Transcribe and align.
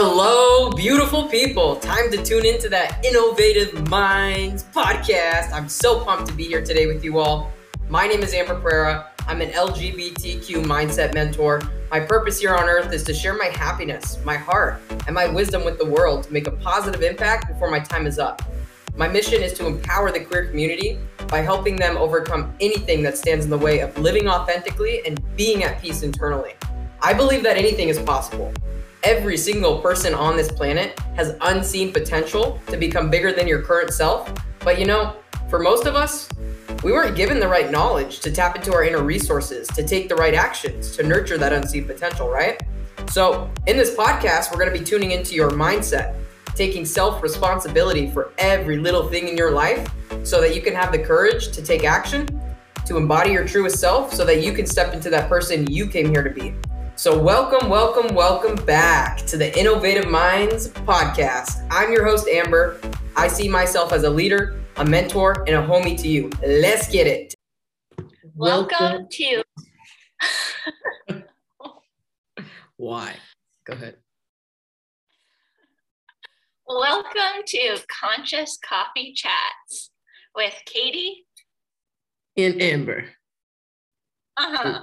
Hello, 0.00 0.70
beautiful 0.70 1.24
people. 1.24 1.74
Time 1.74 2.08
to 2.12 2.22
tune 2.22 2.46
into 2.46 2.68
that 2.68 3.04
Innovative 3.04 3.72
Mindz 3.88 4.62
podcast. 4.72 5.52
I'm 5.52 5.68
so 5.68 6.04
pumped 6.04 6.28
to 6.28 6.34
be 6.34 6.44
here 6.44 6.64
today 6.64 6.86
with 6.86 7.02
you 7.02 7.18
all. 7.18 7.50
My 7.88 8.06
name 8.06 8.22
is 8.22 8.32
Amber 8.32 8.60
Pereira. 8.60 9.10
I'm 9.26 9.40
an 9.40 9.50
LGBTQ 9.50 10.64
mindset 10.66 11.14
mentor. 11.14 11.62
My 11.90 11.98
purpose 11.98 12.38
here 12.38 12.54
on 12.54 12.68
earth 12.68 12.92
is 12.92 13.02
to 13.02 13.12
share 13.12 13.36
my 13.36 13.46
happiness, 13.46 14.24
my 14.24 14.36
heart, 14.36 14.80
and 15.08 15.16
my 15.16 15.26
wisdom 15.26 15.64
with 15.64 15.78
the 15.78 15.86
world 15.86 16.22
to 16.22 16.32
make 16.32 16.46
a 16.46 16.52
positive 16.52 17.02
impact 17.02 17.48
before 17.48 17.68
my 17.68 17.80
time 17.80 18.06
is 18.06 18.20
up. 18.20 18.40
My 18.96 19.08
mission 19.08 19.42
is 19.42 19.52
to 19.54 19.66
empower 19.66 20.12
the 20.12 20.20
queer 20.20 20.46
community 20.46 21.00
by 21.26 21.40
helping 21.40 21.74
them 21.74 21.96
overcome 21.96 22.54
anything 22.60 23.02
that 23.02 23.18
stands 23.18 23.46
in 23.46 23.50
the 23.50 23.58
way 23.58 23.80
of 23.80 23.98
living 23.98 24.28
authentically 24.28 25.04
and 25.04 25.20
being 25.36 25.64
at 25.64 25.82
peace 25.82 26.04
internally. 26.04 26.52
I 27.02 27.14
believe 27.14 27.42
that 27.42 27.56
anything 27.56 27.88
is 27.88 27.98
possible 27.98 28.54
every 29.02 29.36
single 29.36 29.80
person 29.80 30.14
on 30.14 30.36
this 30.36 30.50
planet 30.50 30.98
has 31.16 31.36
unseen 31.42 31.92
potential 31.92 32.60
to 32.66 32.76
become 32.76 33.10
bigger 33.10 33.32
than 33.32 33.46
your 33.46 33.62
current 33.62 33.92
self. 33.92 34.32
But 34.60 34.78
you 34.78 34.86
know, 34.86 35.16
for 35.48 35.58
most 35.58 35.86
of 35.86 35.94
us, 35.94 36.28
we 36.82 36.92
weren't 36.92 37.16
given 37.16 37.40
the 37.40 37.48
right 37.48 37.70
knowledge 37.70 38.20
to 38.20 38.30
tap 38.30 38.56
into 38.56 38.72
our 38.72 38.84
inner 38.84 39.02
resources, 39.02 39.66
to 39.68 39.86
take 39.86 40.08
the 40.08 40.14
right 40.14 40.34
actions, 40.34 40.96
to 40.96 41.02
nurture 41.02 41.38
that 41.38 41.52
unseen 41.52 41.86
potential, 41.86 42.28
right? 42.28 42.60
So, 43.10 43.50
in 43.66 43.76
this 43.76 43.94
podcast, 43.94 44.50
we're 44.50 44.58
going 44.58 44.72
to 44.72 44.78
be 44.78 44.84
tuning 44.84 45.12
into 45.12 45.34
your 45.34 45.50
mindset, 45.50 46.14
taking 46.54 46.84
self 46.84 47.22
responsibility 47.22 48.10
for 48.10 48.32
every 48.38 48.76
little 48.76 49.08
thing 49.08 49.28
in 49.28 49.36
your 49.36 49.52
life 49.52 49.88
so 50.22 50.40
that 50.40 50.54
you 50.54 50.60
can 50.60 50.74
have 50.74 50.92
the 50.92 50.98
courage 50.98 51.50
to 51.52 51.62
take 51.62 51.84
action, 51.84 52.28
to 52.84 52.96
embody 52.96 53.32
your 53.32 53.46
truest 53.46 53.78
self, 53.78 54.12
so 54.12 54.24
that 54.24 54.42
you 54.42 54.52
can 54.52 54.66
step 54.66 54.92
into 54.92 55.08
that 55.10 55.28
person 55.28 55.66
you 55.70 55.86
came 55.86 56.10
here 56.10 56.22
to 56.22 56.30
be. 56.30 56.54
So, 56.98 57.16
welcome, 57.16 57.68
welcome, 57.68 58.12
welcome 58.12 58.56
back 58.64 59.18
to 59.26 59.36
the 59.36 59.56
Innovative 59.56 60.06
Mindz 60.06 60.66
podcast. 60.84 61.64
I'm 61.70 61.92
your 61.92 62.04
host, 62.04 62.26
Amber. 62.26 62.80
I 63.14 63.28
see 63.28 63.48
myself 63.48 63.92
as 63.92 64.02
a 64.02 64.10
leader, 64.10 64.60
a 64.78 64.84
mentor, 64.84 65.44
and 65.46 65.54
a 65.54 65.64
homie 65.64 65.96
to 65.96 66.08
you. 66.08 66.28
Let's 66.44 66.90
get 66.90 67.06
it. 67.06 67.34
Welcome, 68.34 68.76
welcome 68.80 69.06
to. 69.12 69.44
Why? 72.78 73.14
Go 73.64 73.74
ahead. 73.74 73.98
Welcome 76.66 77.44
to 77.46 77.78
Conscious 77.88 78.58
Coffee 78.68 79.12
Chats 79.14 79.92
with 80.34 80.54
Kayte 80.66 81.12
and 82.36 82.60
Amber. 82.60 83.04
Uh 84.36 84.56
huh. 84.56 84.80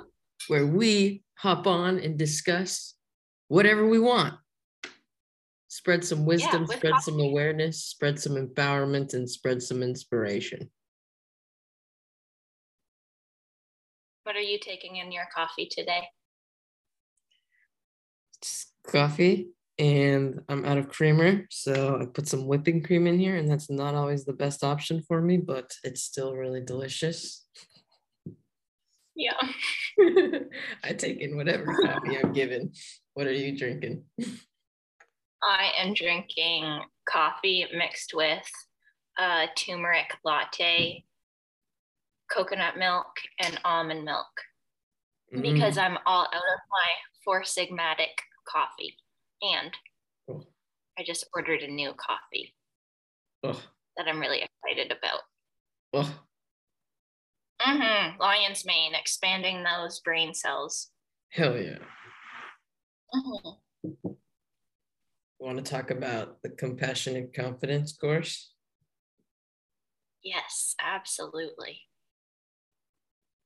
Where 0.48 0.66
we 0.66 1.25
hop 1.38 1.68
on 1.68 2.00
and 2.00 2.18
discuss 2.18 2.96
whatever 3.48 3.88
we 3.88 4.00
want. 4.00 4.34
Spread 5.68 6.06
some 6.06 6.26
wisdom, 6.26 6.66
yeah, 6.70 6.78
spread 6.78 6.94
coffee. 6.94 7.12
some 7.12 7.20
awareness, 7.20 7.84
spread 7.84 8.20
some 8.20 8.34
empowerment, 8.34 9.14
and 9.14 9.30
spread 9.30 9.62
some 9.62 9.84
inspiration. 9.84 10.70
What 14.24 14.36
are 14.36 14.42
you 14.42 14.58
taking 14.58 14.96
in 14.96 15.12
your 15.12 15.28
coffee 15.36 15.68
today? 15.70 16.08
It's 18.38 18.72
coffee, 18.88 19.50
and 19.78 20.42
I'm 20.50 20.66
out 20.66 20.78
of 20.78 20.90
creamer. 20.90 21.46
So 21.52 22.00
I 22.02 22.06
put 22.06 22.28
some 22.28 22.48
whipping 22.48 22.82
cream 22.82 23.06
in 23.06 23.20
here, 23.20 23.36
and 23.36 23.50
that's 23.52 23.70
not 23.70 23.96
always 23.96 24.26
the 24.26 24.34
best 24.34 24.64
option 24.64 25.04
for 25.08 25.22
me, 25.22 25.38
but 25.38 25.74
it's 25.84 26.02
still 26.02 26.36
really 26.36 26.62
delicious. 26.62 27.46
Yeah. 29.16 29.40
I 30.84 30.94
take 30.94 31.20
in 31.20 31.38
whatever 31.38 31.66
coffee 31.66 32.18
I'm 32.22 32.34
given. 32.34 32.74
What 33.14 33.28
are 33.28 33.34
you 33.34 33.58
drinking? 33.58 34.04
I 35.42 35.72
am 35.78 35.94
drinking 35.94 36.82
coffee 37.08 37.66
mixed 37.74 38.14
with 38.14 38.50
a 39.18 39.46
turmeric 39.56 40.12
latte, 40.26 41.04
coconut 42.32 42.78
milk, 42.78 43.08
and 43.40 43.60
almond 43.64 44.04
milk 44.04 44.28
mm. 45.34 45.42
because 45.42 45.78
I'm 45.78 45.98
all 46.06 46.24
out 46.24 46.34
of 46.34 46.60
my 46.70 46.90
Four 47.24 47.42
Sigmatic 47.42 48.20
coffee. 48.48 48.98
And 49.42 49.72
oh. 50.30 50.44
I 51.00 51.04
just 51.04 51.26
ordered 51.34 51.62
a 51.62 51.72
new 51.72 51.94
coffee 51.94 52.54
oh. 53.44 53.62
that 53.98 54.08
I'm 54.08 54.20
really 54.20 54.42
excited 54.44 54.92
about. 54.92 55.22
Oh, 55.94 56.20
Mm-hmm. 57.62 58.20
Lion's 58.20 58.66
mane, 58.66 58.94
expanding 58.94 59.64
those 59.64 60.00
brain 60.02 60.34
cells. 60.34 60.90
Hell 61.30 61.58
yeah. 61.58 61.78
Mm-hmm. 63.14 64.10
Want 65.40 65.58
to 65.58 65.64
talk 65.64 65.92
about 65.92 66.42
the 66.42 66.50
compassionate 66.50 67.34
confidence 67.34 67.96
course? 67.96 68.52
Yes, 70.24 70.76
absolutely. 70.84 71.82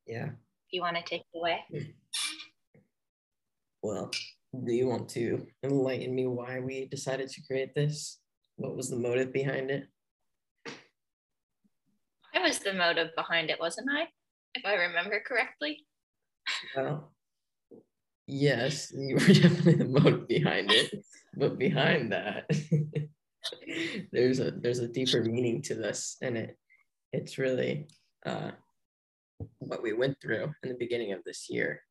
Yeah. 0.08 0.30
You 0.72 0.82
want 0.82 0.98
to 0.98 1.04
take 1.04 1.22
it 1.22 1.38
away? 1.38 1.60
Hmm. 1.72 2.82
Well, 3.82 4.12
do 4.66 4.74
you 4.74 4.88
want 4.88 5.10
to 5.10 5.46
enlighten 5.64 6.14
me 6.14 6.26
why 6.28 6.60
we 6.60 6.86
decided 6.86 7.30
to 7.30 7.42
create 7.46 7.76
this? 7.76 8.20
What 8.56 8.76
was 8.76 8.90
the 8.90 8.96
motive 8.96 9.32
behind 9.34 9.72
it? 9.72 9.88
I 12.34 12.40
was 12.42 12.60
the 12.60 12.74
motive 12.74 13.10
behind 13.16 13.50
it, 13.50 13.60
wasn't 13.60 13.90
I? 13.92 14.08
If 14.56 14.66
I 14.66 14.74
remember 14.74 15.22
correctly. 15.26 15.86
Well, 16.76 17.12
yes, 18.28 18.92
you 18.96 19.16
were 19.16 19.20
definitely 19.34 19.76
the 19.76 19.86
motive 19.86 20.28
behind 20.28 20.72
it, 20.72 21.04
but 21.36 21.58
behind 21.58 22.12
that, 22.12 22.50
there's 24.12 24.40
a 24.40 24.52
there's 24.52 24.80
a 24.80 24.88
deeper 24.88 25.24
meaning 25.24 25.62
to 25.64 25.76
this, 25.76 26.18
and 26.22 26.38
it 26.38 26.58
it's 27.14 27.38
really 27.38 27.88
uh, 28.26 28.52
what 29.60 29.84
we 29.84 29.94
went 29.94 30.20
through 30.22 30.54
in 30.64 30.70
the 30.70 30.78
beginning 30.80 31.14
of 31.14 31.24
this 31.24 31.50
year, 31.50 31.82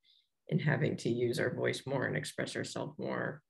in 0.49 0.59
having 0.59 0.97
to 0.99 1.09
use 1.09 1.39
our 1.39 1.55
voice 1.55 1.83
more 1.87 2.05
and 2.05 2.17
express 2.17 2.57
ourselves 2.57 2.99
more 2.99 3.43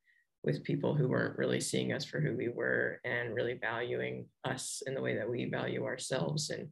with 0.48 0.64
people 0.64 0.94
who 0.94 1.08
weren't 1.08 1.36
really 1.36 1.60
seeing 1.60 1.92
us 1.92 2.06
for 2.06 2.20
who 2.20 2.34
we 2.34 2.48
were 2.48 3.00
and 3.04 3.34
really 3.34 3.58
valuing 3.60 4.24
us 4.44 4.82
in 4.86 4.94
the 4.94 5.02
way 5.02 5.14
that 5.14 5.28
we 5.28 5.44
value 5.44 5.84
ourselves. 5.84 6.48
And 6.48 6.68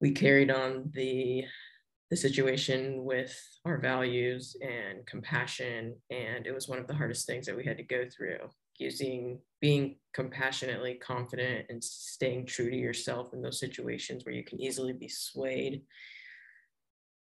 we 0.00 0.12
carried 0.12 0.50
on 0.50 0.90
the 0.94 1.44
the 2.10 2.16
situation 2.16 3.04
with 3.04 3.34
our 3.64 3.78
values 3.78 4.56
and 4.62 5.04
compassion. 5.06 5.94
And 6.10 6.46
it 6.46 6.54
was 6.54 6.68
one 6.68 6.78
of 6.78 6.86
the 6.86 6.94
hardest 6.94 7.26
things 7.26 7.44
that 7.46 7.56
we 7.56 7.64
had 7.64 7.76
to 7.78 7.82
go 7.82 8.04
through 8.08 8.38
using 8.78 9.40
being 9.60 9.96
compassionately 10.14 10.94
confident 10.94 11.66
and 11.68 11.82
staying 11.84 12.46
true 12.46 12.70
to 12.70 12.76
yourself 12.76 13.34
in 13.34 13.42
those 13.42 13.60
situations 13.60 14.24
where 14.24 14.34
you 14.34 14.44
can 14.44 14.60
easily 14.60 14.92
be 14.92 15.08
swayed 15.08 15.82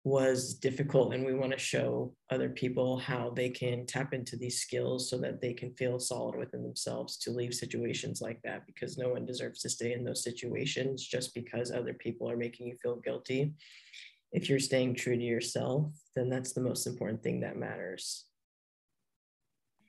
was 0.04 0.54
difficult 0.54 1.14
and 1.14 1.24
we 1.24 1.32
want 1.32 1.52
to 1.52 1.58
show 1.58 2.12
other 2.30 2.48
people 2.48 2.98
how 2.98 3.30
they 3.30 3.48
can 3.48 3.86
tap 3.86 4.12
into 4.12 4.36
these 4.36 4.60
skills 4.60 5.08
so 5.08 5.16
that 5.16 5.40
they 5.40 5.52
can 5.52 5.72
feel 5.74 6.00
solid 6.00 6.36
within 6.36 6.62
themselves 6.62 7.16
to 7.16 7.30
leave 7.30 7.54
situations 7.54 8.20
like 8.20 8.40
that 8.42 8.66
because 8.66 8.98
no 8.98 9.10
one 9.10 9.24
deserves 9.24 9.60
to 9.60 9.68
stay 9.68 9.92
in 9.92 10.02
those 10.02 10.24
situations 10.24 11.06
just 11.06 11.32
because 11.34 11.70
other 11.70 11.94
people 11.94 12.28
are 12.28 12.36
making 12.36 12.66
you 12.66 12.76
feel 12.82 12.96
guilty. 12.96 13.54
If 14.32 14.48
you're 14.48 14.58
staying 14.58 14.96
true 14.96 15.16
to 15.16 15.22
yourself 15.22 15.92
then 16.16 16.28
that's 16.28 16.52
the 16.52 16.62
most 16.62 16.86
important 16.88 17.22
thing 17.22 17.40
that 17.40 17.56
matters. 17.56 18.24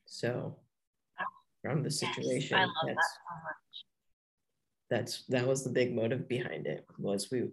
So 0.06 0.58
from 1.64 1.82
the 1.82 1.90
situation 1.90 2.58
yes, 2.60 2.70
that's, 2.86 2.96
that, 2.96 3.00
so 3.72 4.96
that's 4.96 5.24
that 5.30 5.48
was 5.48 5.64
the 5.64 5.72
big 5.72 5.96
motive 5.96 6.28
behind 6.28 6.68
it 6.68 6.86
was 7.00 7.32
we 7.32 7.46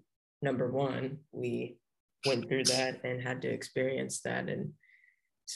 number 0.42 0.70
one 0.70 1.18
we 1.32 1.78
went 2.26 2.48
through 2.48 2.64
that 2.64 3.00
and 3.04 3.20
had 3.20 3.42
to 3.42 3.48
experience 3.48 4.20
that 4.22 4.48
and 4.48 4.72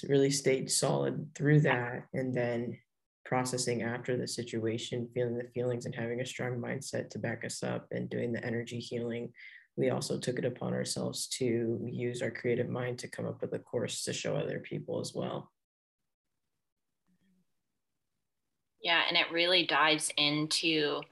really 0.09 0.31
stayed 0.31 0.71
solid 0.71 1.29
through 1.35 1.61
that 1.61 2.07
and 2.13 2.35
then 2.35 2.77
processing 3.25 3.83
after 3.83 4.17
the 4.17 4.27
situation 4.27 5.09
feeling 5.15 5.39
the 5.39 5.49
feelings 5.55 5.87
and 5.87 5.95
having 5.95 6.21
a 6.21 6.27
strong 6.27 6.61
mindset 6.61 7.09
to 7.11 7.19
back 7.19 7.45
us 7.45 7.63
up 7.63 7.87
and 7.91 8.11
doing 8.11 8.33
the 8.33 8.45
energy 8.45 8.79
healing. 8.79 9.33
We 9.77 9.91
also 9.91 10.19
took 10.19 10.39
it 10.39 10.45
upon 10.45 10.73
ourselves 10.73 11.27
to 11.39 11.81
use 11.91 12.23
our 12.23 12.31
creative 12.31 12.69
mind 12.69 12.99
to 13.01 13.09
come 13.09 13.27
up 13.27 13.41
with 13.41 13.53
a 13.55 13.59
course 13.59 14.05
to 14.05 14.13
show 14.13 14.37
other 14.37 14.61
people 14.61 15.01
as 15.01 15.13
well. 15.15 15.51
Yeah 18.83 19.03
and 19.09 19.17
it 19.17 19.33
really 19.33 19.65
dives 19.65 20.11
into 20.17 21.03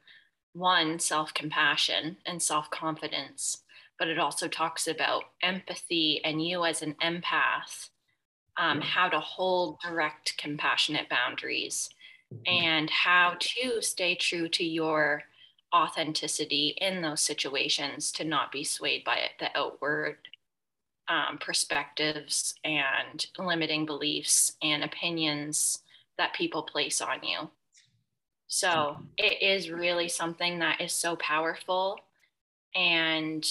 one 0.52 0.98
self-compassion 0.98 2.18
and 2.26 2.42
self-confidence 2.42 3.62
but 3.98 4.08
it 4.08 4.18
also 4.18 4.48
talks 4.48 4.86
about 4.86 5.24
empathy 5.42 6.20
and 6.24 6.44
you 6.44 6.64
as 6.64 6.82
an 6.82 6.94
empath, 7.02 7.90
um, 8.56 8.80
how 8.80 9.08
to 9.08 9.20
hold 9.20 9.80
direct, 9.80 10.36
compassionate 10.38 11.08
boundaries, 11.08 11.88
mm-hmm. 12.32 12.42
and 12.64 12.90
how 12.90 13.36
to 13.38 13.80
stay 13.80 14.14
true 14.14 14.48
to 14.48 14.64
your 14.64 15.22
authenticity 15.74 16.74
in 16.80 17.00
those 17.00 17.20
situations 17.20 18.12
to 18.12 18.24
not 18.24 18.52
be 18.52 18.64
swayed 18.64 19.04
by 19.04 19.18
the 19.40 19.48
outward 19.56 20.18
um, 21.08 21.38
perspectives 21.38 22.54
and 22.64 23.26
limiting 23.38 23.86
beliefs 23.86 24.52
and 24.62 24.84
opinions 24.84 25.78
that 26.18 26.34
people 26.34 26.62
place 26.62 27.00
on 27.00 27.22
you. 27.22 27.50
So 28.46 28.98
it 29.16 29.42
is 29.42 29.70
really 29.70 30.08
something 30.08 30.58
that 30.58 30.80
is 30.80 30.92
so 30.92 31.16
powerful 31.16 31.98
and 32.74 33.46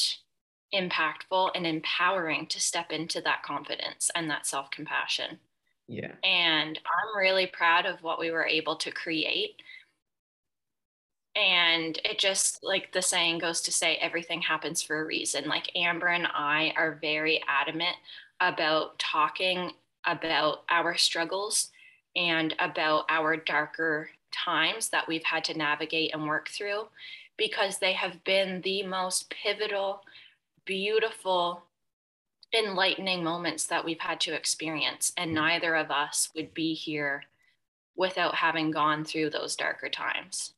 impactful 0.73 1.51
and 1.56 1.68
empowering 1.68 2.47
to 2.47 2.59
step 2.59 2.91
into 2.91 3.21
that 3.21 3.44
confidence 3.44 4.09
and 4.15 4.29
that 4.29 4.45
self 4.45 4.71
compassion. 4.71 5.39
Yeah. 5.88 6.13
And 6.23 6.79
I'm 6.85 7.18
really 7.18 7.47
proud 7.47 7.85
of 7.85 8.01
what 8.01 8.19
we 8.19 8.31
were 8.31 8.45
able 8.45 8.77
to 8.77 8.91
create. 8.91 9.62
And 11.35 12.00
it 12.03 12.19
just 12.19 12.63
like 12.63 12.91
the 12.91 13.01
saying 13.01 13.39
goes 13.39 13.62
to 13.62 13.71
say, 13.71 13.95
everything 13.95 14.41
happens 14.41 14.81
for 14.81 15.01
a 15.01 15.06
reason. 15.06 15.47
Like 15.47 15.71
Amber 15.75 16.07
and 16.07 16.27
I 16.27 16.73
are 16.75 16.97
very 17.01 17.41
adamant 17.47 17.95
about 18.39 19.00
talking 19.00 19.71
about 20.06 20.63
our 20.69 20.97
struggles 20.97 21.71
and 22.15 22.53
about 22.59 23.06
our 23.09 23.38
darker 23.38 24.09
times 24.31 24.89
that 24.89 25.07
we've 25.07 25.23
had 25.23 25.44
to 25.45 25.57
navigate 25.57 26.13
and 26.13 26.27
work 26.27 26.50
through 26.50 26.88
because 27.38 27.79
they 27.79 27.94
have 27.94 28.23
been 28.23 28.62
the 28.62 28.83
most 28.83 29.29
pivotal, 29.29 30.03
beautiful, 30.66 31.63
enlightening 32.58 33.24
moments 33.24 33.66
that 33.68 33.86
we've 33.86 34.00
had 34.00 34.19
to 34.22 34.34
experience. 34.34 35.13
And 35.18 35.34
neither 35.34 35.75
of 35.75 35.92
us 35.92 36.30
would 36.36 36.54
be 36.54 36.74
here 36.74 37.24
without 37.96 38.36
having 38.36 38.72
gone 38.72 39.04
through 39.06 39.30
those 39.30 39.56
darker 39.56 39.90
times. 39.90 40.54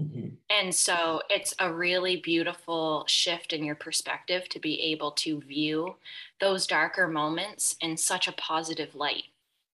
Mm-hmm. 0.00 0.28
And 0.50 0.74
so 0.74 1.20
it's 1.28 1.54
a 1.58 1.72
really 1.72 2.16
beautiful 2.16 3.04
shift 3.06 3.52
in 3.52 3.64
your 3.64 3.74
perspective 3.74 4.48
to 4.50 4.58
be 4.58 4.80
able 4.80 5.10
to 5.12 5.40
view 5.40 5.96
those 6.40 6.66
darker 6.66 7.08
moments 7.08 7.76
in 7.80 7.96
such 7.96 8.28
a 8.28 8.32
positive 8.32 8.94
light. 8.94 9.24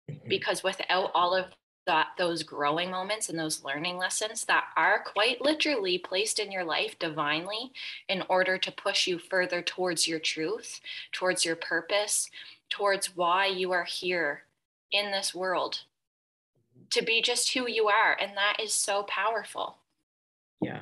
Mm-hmm. 0.10 0.30
Because 0.30 0.64
without 0.64 1.12
all 1.14 1.36
of 1.36 1.48
that, 1.86 2.08
those 2.18 2.44
growing 2.44 2.92
moments 2.92 3.30
and 3.30 3.38
those 3.38 3.64
learning 3.64 3.98
lessons 3.98 4.46
that 4.46 4.66
are 4.78 5.04
quite 5.04 5.42
literally 5.42 5.98
placed 5.98 6.40
in 6.40 6.52
your 6.52 6.64
life 6.64 6.98
divinely 7.00 7.72
in 8.08 8.24
order 8.30 8.58
to 8.58 8.72
push 8.72 9.08
you 9.08 9.18
further 9.18 9.62
towards 9.62 10.08
your 10.08 10.20
truth, 10.20 10.80
towards 11.12 11.44
your 11.44 11.56
purpose, 11.56 12.30
towards 12.70 13.16
why 13.16 13.46
you 13.46 13.72
are 13.72 13.84
here 13.84 14.44
in 14.92 15.12
this 15.12 15.34
world 15.34 15.82
to 16.92 17.02
be 17.02 17.22
just 17.22 17.54
who 17.54 17.68
you 17.68 17.88
are. 17.88 18.18
And 18.20 18.36
that 18.38 18.58
is 18.62 18.74
so 18.74 19.04
powerful. 19.04 19.78
Yeah. 20.62 20.82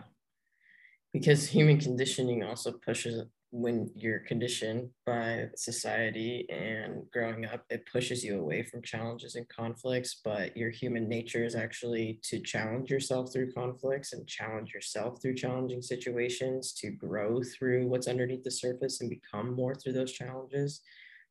Because 1.14 1.48
human 1.48 1.80
conditioning 1.80 2.44
also 2.44 2.72
pushes 2.72 3.24
when 3.52 3.90
you're 3.96 4.20
conditioned 4.20 4.90
by 5.06 5.46
society 5.56 6.46
and 6.50 7.04
growing 7.12 7.46
up, 7.46 7.66
it 7.70 7.88
pushes 7.92 8.24
you 8.24 8.40
away 8.40 8.64
from 8.64 8.82
challenges 8.84 9.36
and 9.36 9.48
conflicts. 9.50 10.22
But 10.24 10.56
your 10.56 10.70
human 10.70 11.10
nature 11.10 11.44
is 11.44 11.56
actually 11.56 12.20
to 12.24 12.40
challenge 12.42 12.92
yourself 12.92 13.34
through 13.34 13.54
conflicts 13.54 14.14
and 14.14 14.28
challenge 14.28 14.72
yourself 14.74 15.22
through 15.22 15.36
challenging 15.36 15.82
situations, 15.82 16.74
to 16.74 16.92
grow 16.92 17.42
through 17.44 17.88
what's 17.88 18.08
underneath 18.08 18.44
the 18.44 18.52
surface 18.52 19.02
and 19.02 19.10
become 19.10 19.56
more 19.56 19.74
through 19.74 19.94
those 19.94 20.12
challenges. 20.12 20.82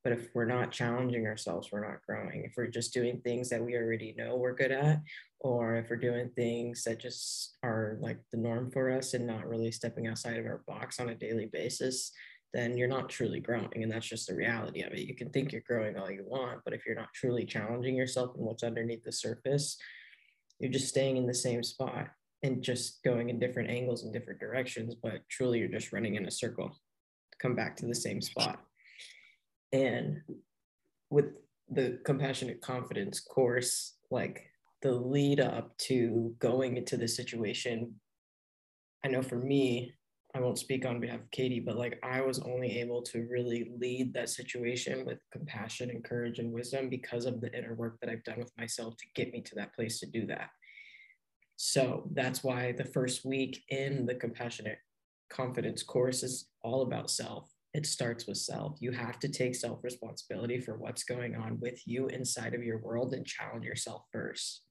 But 0.04 0.12
if 0.12 0.28
we're 0.34 0.44
not 0.44 0.70
challenging 0.70 1.26
ourselves, 1.26 1.70
we're 1.70 1.86
not 1.86 2.04
growing. 2.06 2.44
If 2.44 2.54
we're 2.56 2.68
just 2.68 2.94
doing 2.94 3.20
things 3.20 3.48
that 3.50 3.64
we 3.64 3.74
already 3.76 4.14
know 4.16 4.36
we're 4.36 4.54
good 4.54 4.70
at, 4.70 5.02
or 5.40 5.76
if 5.76 5.90
we're 5.90 5.96
doing 5.96 6.30
things 6.34 6.84
that 6.84 7.00
just 7.00 7.56
are 7.62 7.98
like 8.00 8.18
the 8.32 8.38
norm 8.38 8.70
for 8.70 8.90
us 8.90 9.14
and 9.14 9.26
not 9.26 9.48
really 9.48 9.70
stepping 9.70 10.06
outside 10.06 10.38
of 10.38 10.46
our 10.46 10.62
box 10.66 11.00
on 11.00 11.10
a 11.10 11.14
daily 11.14 11.46
basis, 11.52 12.12
then 12.54 12.76
you're 12.76 12.88
not 12.88 13.08
truly 13.08 13.40
growing. 13.40 13.82
And 13.82 13.90
that's 13.90 14.08
just 14.08 14.28
the 14.28 14.34
reality 14.34 14.82
of 14.82 14.92
it. 14.92 15.06
You 15.06 15.14
can 15.14 15.30
think 15.30 15.52
you're 15.52 15.62
growing 15.66 15.96
all 15.96 16.10
you 16.10 16.24
want, 16.26 16.60
but 16.64 16.74
if 16.74 16.86
you're 16.86 16.96
not 16.96 17.12
truly 17.14 17.44
challenging 17.44 17.94
yourself 17.94 18.34
and 18.36 18.44
what's 18.44 18.62
underneath 18.62 19.04
the 19.04 19.12
surface, 19.12 19.76
you're 20.58 20.72
just 20.72 20.88
staying 20.88 21.16
in 21.16 21.26
the 21.26 21.34
same 21.34 21.62
spot 21.62 22.08
and 22.42 22.62
just 22.62 23.02
going 23.02 23.28
in 23.28 23.38
different 23.38 23.70
angles 23.70 24.04
and 24.04 24.12
different 24.12 24.40
directions. 24.40 24.94
But 24.94 25.28
truly, 25.28 25.58
you're 25.58 25.68
just 25.68 25.92
running 25.92 26.14
in 26.14 26.26
a 26.26 26.30
circle 26.30 26.68
to 26.68 27.38
come 27.38 27.54
back 27.54 27.76
to 27.76 27.86
the 27.86 27.94
same 27.94 28.20
spot. 28.20 28.60
And 29.72 30.22
with 31.10 31.26
the 31.70 31.98
compassionate 32.04 32.60
confidence 32.60 33.20
course, 33.20 33.96
like 34.10 34.46
the 34.82 34.92
lead 34.92 35.40
up 35.40 35.76
to 35.78 36.34
going 36.38 36.76
into 36.76 36.96
the 36.96 37.08
situation, 37.08 37.94
I 39.04 39.08
know 39.08 39.22
for 39.22 39.36
me, 39.36 39.92
I 40.34 40.40
won't 40.40 40.58
speak 40.58 40.84
on 40.84 41.00
behalf 41.00 41.20
of 41.20 41.30
Kayte, 41.30 41.64
but 41.64 41.76
like 41.76 41.98
I 42.02 42.20
was 42.20 42.38
only 42.40 42.78
able 42.80 43.02
to 43.02 43.26
really 43.30 43.72
lead 43.80 44.12
that 44.14 44.28
situation 44.28 45.06
with 45.06 45.18
compassion 45.32 45.90
and 45.90 46.04
courage 46.04 46.38
and 46.38 46.52
wisdom 46.52 46.88
because 46.90 47.24
of 47.24 47.40
the 47.40 47.52
inner 47.56 47.74
work 47.74 47.98
that 48.00 48.10
I've 48.10 48.24
done 48.24 48.38
with 48.38 48.52
myself 48.58 48.96
to 48.98 49.04
get 49.14 49.32
me 49.32 49.40
to 49.42 49.54
that 49.56 49.74
place 49.74 50.00
to 50.00 50.06
do 50.06 50.26
that. 50.26 50.50
So 51.56 52.08
that's 52.14 52.44
why 52.44 52.72
the 52.72 52.84
first 52.84 53.24
week 53.24 53.64
in 53.70 54.06
the 54.06 54.14
compassionate 54.14 54.78
confidence 55.30 55.82
course 55.82 56.22
is 56.22 56.48
all 56.62 56.82
about 56.82 57.10
self 57.10 57.50
it 57.78 57.86
starts 57.86 58.26
with 58.26 58.36
self. 58.36 58.76
You 58.80 58.90
have 58.90 59.20
to 59.20 59.28
take 59.28 59.54
self 59.54 59.82
responsibility 59.84 60.60
for 60.60 60.76
what's 60.76 61.04
going 61.04 61.36
on 61.36 61.60
with 61.60 61.80
you 61.86 62.08
inside 62.08 62.52
of 62.52 62.64
your 62.64 62.78
world 62.78 63.14
and 63.14 63.24
challenge 63.24 63.64
yourself 63.64 64.02
first. 64.12 64.64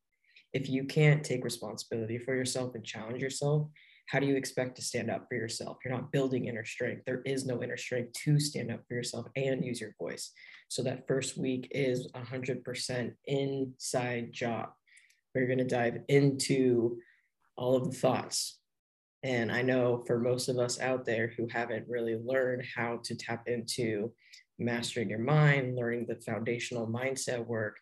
If 0.51 0.69
you 0.69 0.83
can't 0.83 1.23
take 1.23 1.45
responsibility 1.45 2.17
for 2.17 2.35
yourself 2.35 2.75
and 2.75 2.83
challenge 2.83 3.21
yourself, 3.21 3.69
how 4.07 4.19
do 4.19 4.27
you 4.27 4.35
expect 4.35 4.75
to 4.75 4.81
stand 4.81 5.09
up 5.09 5.25
for 5.29 5.35
yourself? 5.35 5.77
You're 5.83 5.93
not 5.93 6.11
building 6.11 6.47
inner 6.47 6.65
strength. 6.65 7.03
There 7.05 7.21
is 7.25 7.45
no 7.45 7.63
inner 7.63 7.77
strength 7.77 8.11
to 8.25 8.39
stand 8.41 8.71
up 8.71 8.81
for 8.87 8.95
yourself 8.95 9.27
and 9.37 9.63
use 9.63 9.79
your 9.79 9.95
voice. 9.97 10.31
So 10.67 10.83
that 10.83 11.07
first 11.07 11.37
week 11.37 11.69
is 11.71 12.09
100% 12.11 13.13
inside 13.25 14.33
job. 14.33 14.69
We're 15.33 15.45
going 15.47 15.59
to 15.59 15.63
dive 15.63 15.99
into 16.09 16.97
all 17.55 17.77
of 17.77 17.89
the 17.89 17.97
thoughts, 17.97 18.59
and 19.23 19.51
I 19.51 19.61
know 19.61 20.03
for 20.05 20.19
most 20.19 20.47
of 20.47 20.57
us 20.57 20.79
out 20.79 21.05
there 21.05 21.33
who 21.35 21.47
haven't 21.51 21.87
really 21.87 22.15
learned 22.15 22.63
how 22.75 22.99
to 23.03 23.15
tap 23.15 23.47
into 23.47 24.13
mastering 24.59 25.09
your 25.09 25.19
mind, 25.19 25.75
learning 25.75 26.05
the 26.07 26.15
foundational 26.15 26.87
mindset 26.87 27.45
work, 27.45 27.77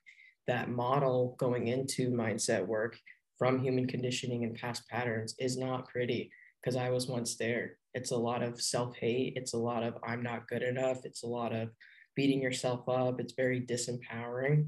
that 0.47 0.69
model 0.69 1.35
going 1.37 1.67
into 1.67 2.09
mindset 2.09 2.65
work 2.65 2.97
from 3.37 3.59
human 3.59 3.87
conditioning 3.87 4.43
and 4.43 4.55
past 4.55 4.87
patterns 4.89 5.35
is 5.39 5.57
not 5.57 5.89
pretty 5.89 6.31
because 6.61 6.75
I 6.75 6.89
was 6.89 7.07
once 7.07 7.35
there. 7.35 7.77
It's 7.93 8.11
a 8.11 8.17
lot 8.17 8.41
of 8.41 8.61
self 8.61 8.95
hate. 8.95 9.33
It's 9.35 9.53
a 9.53 9.57
lot 9.57 9.83
of 9.83 9.95
I'm 10.03 10.23
not 10.23 10.47
good 10.47 10.63
enough. 10.63 11.05
It's 11.05 11.23
a 11.23 11.27
lot 11.27 11.53
of 11.53 11.69
beating 12.15 12.41
yourself 12.41 12.87
up. 12.87 13.19
It's 13.19 13.33
very 13.33 13.61
disempowering. 13.61 14.67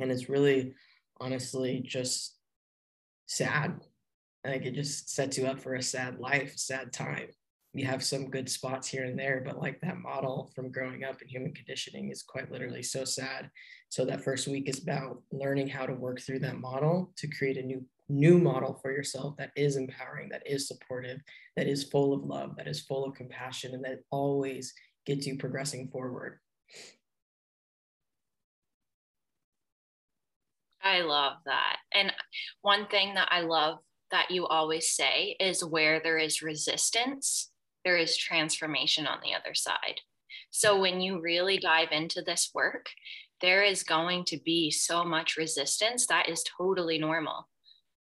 And 0.00 0.10
it's 0.10 0.28
really, 0.28 0.74
honestly, 1.20 1.80
just 1.84 2.36
sad 3.26 3.80
like 4.44 4.66
it 4.66 4.74
just 4.74 5.10
sets 5.10 5.38
you 5.38 5.46
up 5.46 5.58
for 5.58 5.74
a 5.74 5.82
sad 5.82 6.18
life, 6.18 6.52
sad 6.56 6.92
time. 6.92 7.28
You 7.72 7.86
have 7.86 8.04
some 8.04 8.30
good 8.30 8.48
spots 8.48 8.86
here 8.86 9.04
and 9.04 9.18
there, 9.18 9.42
but 9.44 9.60
like 9.60 9.80
that 9.80 9.98
model 9.98 10.52
from 10.54 10.70
growing 10.70 11.02
up 11.02 11.20
in 11.20 11.28
human 11.28 11.52
conditioning 11.52 12.10
is 12.10 12.22
quite 12.22 12.52
literally 12.52 12.82
so 12.82 13.04
sad. 13.04 13.50
So 13.88 14.04
that 14.04 14.22
first 14.22 14.46
week 14.46 14.68
is 14.68 14.80
about 14.82 15.22
learning 15.32 15.68
how 15.68 15.86
to 15.86 15.94
work 15.94 16.20
through 16.20 16.40
that 16.40 16.60
model 16.60 17.12
to 17.16 17.26
create 17.26 17.56
a 17.56 17.62
new 17.62 17.84
new 18.08 18.38
model 18.38 18.78
for 18.82 18.92
yourself 18.92 19.34
that 19.38 19.50
is 19.56 19.76
empowering, 19.76 20.28
that 20.28 20.42
is 20.46 20.68
supportive, 20.68 21.20
that 21.56 21.66
is 21.66 21.84
full 21.84 22.12
of 22.12 22.22
love, 22.22 22.54
that 22.56 22.68
is 22.68 22.82
full 22.82 23.04
of 23.04 23.14
compassion, 23.14 23.72
and 23.74 23.82
that 23.82 24.00
always 24.10 24.74
gets 25.06 25.26
you 25.26 25.38
progressing 25.38 25.88
forward. 25.88 26.38
I 30.82 31.00
love 31.00 31.38
that. 31.46 31.76
And 31.94 32.12
one 32.60 32.86
thing 32.88 33.14
that 33.14 33.28
I 33.30 33.40
love 33.40 33.78
that 34.10 34.30
you 34.30 34.46
always 34.46 34.90
say 34.90 35.36
is 35.40 35.64
where 35.64 36.00
there 36.00 36.18
is 36.18 36.42
resistance, 36.42 37.50
there 37.84 37.96
is 37.96 38.16
transformation 38.16 39.06
on 39.06 39.18
the 39.22 39.34
other 39.34 39.54
side. 39.54 40.00
So 40.50 40.80
when 40.80 41.00
you 41.00 41.20
really 41.20 41.58
dive 41.58 41.88
into 41.90 42.22
this 42.22 42.50
work, 42.54 42.86
there 43.40 43.62
is 43.62 43.82
going 43.82 44.24
to 44.26 44.38
be 44.38 44.70
so 44.70 45.04
much 45.04 45.36
resistance 45.36 46.06
that 46.06 46.28
is 46.28 46.44
totally 46.56 46.98
normal. 46.98 47.48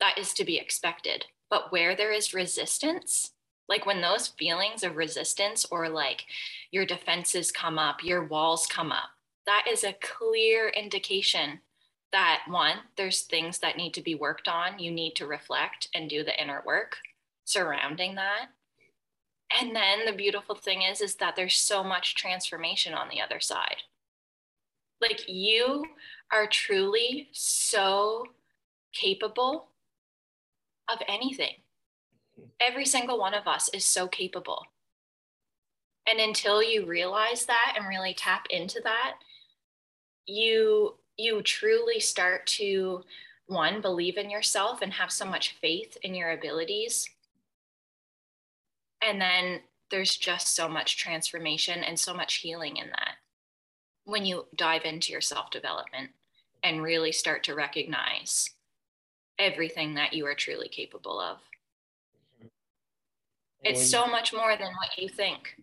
That 0.01 0.19
is 0.19 0.33
to 0.35 0.45
be 0.45 0.59
expected. 0.59 1.25
But 1.51 1.73
where 1.73 1.97
there 1.97 2.13
is 2.13 2.35
resistance, 2.35 3.33
like 3.69 3.85
when 3.85 4.01
those 4.01 4.29
feelings 4.29 4.83
of 4.83 4.97
resistance 4.97 5.67
or 5.71 5.89
like 5.89 6.25
your 6.71 6.87
defenses 6.87 7.51
come 7.51 7.79
up, 7.79 8.05
your 8.05 8.27
walls 8.27 8.67
come 8.67 8.93
up, 8.93 9.11
that 9.47 9.67
is 9.71 9.85
a 9.85 9.97
clear 10.01 10.69
indication 10.69 11.61
that 12.17 12.45
one, 12.49 12.77
there's 12.97 13.21
things 13.21 13.59
that 13.59 13.77
need 13.77 13.93
to 13.93 14.01
be 14.01 14.15
worked 14.15 14.49
on. 14.49 14.79
You 14.79 14.91
need 14.91 15.17
to 15.17 15.27
reflect 15.27 15.89
and 15.93 16.09
do 16.09 16.25
the 16.25 16.41
inner 16.43 16.63
work 16.65 16.97
surrounding 17.45 18.15
that. 18.15 18.47
And 19.61 19.77
then 19.77 20.07
the 20.07 20.15
beautiful 20.15 20.55
thing 20.55 20.81
is, 20.81 21.03
is 21.03 21.17
that 21.17 21.37
there's 21.37 21.57
so 21.57 21.85
much 21.85 22.15
transformation 22.15 22.95
on 22.95 23.11
the 23.11 23.21
other 23.21 23.39
side. 23.39 23.83
Like 24.99 25.29
you 25.29 25.85
are 26.33 26.47
truly 26.47 27.29
so 27.33 28.25
capable 28.95 29.69
of 30.91 30.99
anything. 31.07 31.57
Every 32.61 32.87
single 32.87 33.19
one 33.19 33.35
of 33.35 33.47
us 33.47 33.69
is 33.75 33.85
so 33.85 34.09
capable. 34.09 34.65
And 36.09 36.19
until 36.19 36.63
you 36.63 36.87
realize 36.87 37.45
that 37.45 37.75
and 37.77 37.87
really 37.87 38.15
tap 38.15 38.47
into 38.49 38.81
that, 38.85 39.17
you 40.25 40.95
you 41.17 41.43
truly 41.43 42.01
start 42.01 42.47
to 42.47 43.03
one, 43.47 43.81
believe 43.81 44.19
in 44.19 44.31
yourself 44.31 44.83
and 44.83 44.93
have 44.93 45.11
so 45.11 45.25
much 45.25 45.57
faith 45.61 45.97
in 46.03 46.15
your 46.15 46.31
abilities. 46.31 47.09
And 49.03 49.21
then 49.21 49.61
there's 49.91 50.17
just 50.17 50.55
so 50.55 50.69
much 50.69 50.99
transformation 50.99 51.83
and 51.83 51.99
so 51.99 52.13
much 52.13 52.37
healing 52.37 52.77
in 52.77 52.89
that 52.89 53.15
when 54.05 54.25
you 54.25 54.47
dive 54.57 54.85
into 54.85 55.13
your 55.13 55.21
self 55.21 55.51
development 55.51 56.11
and 56.63 56.83
really 56.83 57.13
start 57.13 57.45
to 57.45 57.55
recognize 57.55 58.51
everything 59.39 59.95
that 59.95 60.13
you 60.13 60.27
are 60.27 60.35
truly 60.35 60.69
capable 60.69 61.21
of. 61.21 61.39
It's 63.63 63.89
so 63.89 64.07
much 64.07 64.33
more 64.33 64.57
than 64.57 64.69
what 64.69 64.97
you 64.97 65.09
think. 65.09 65.57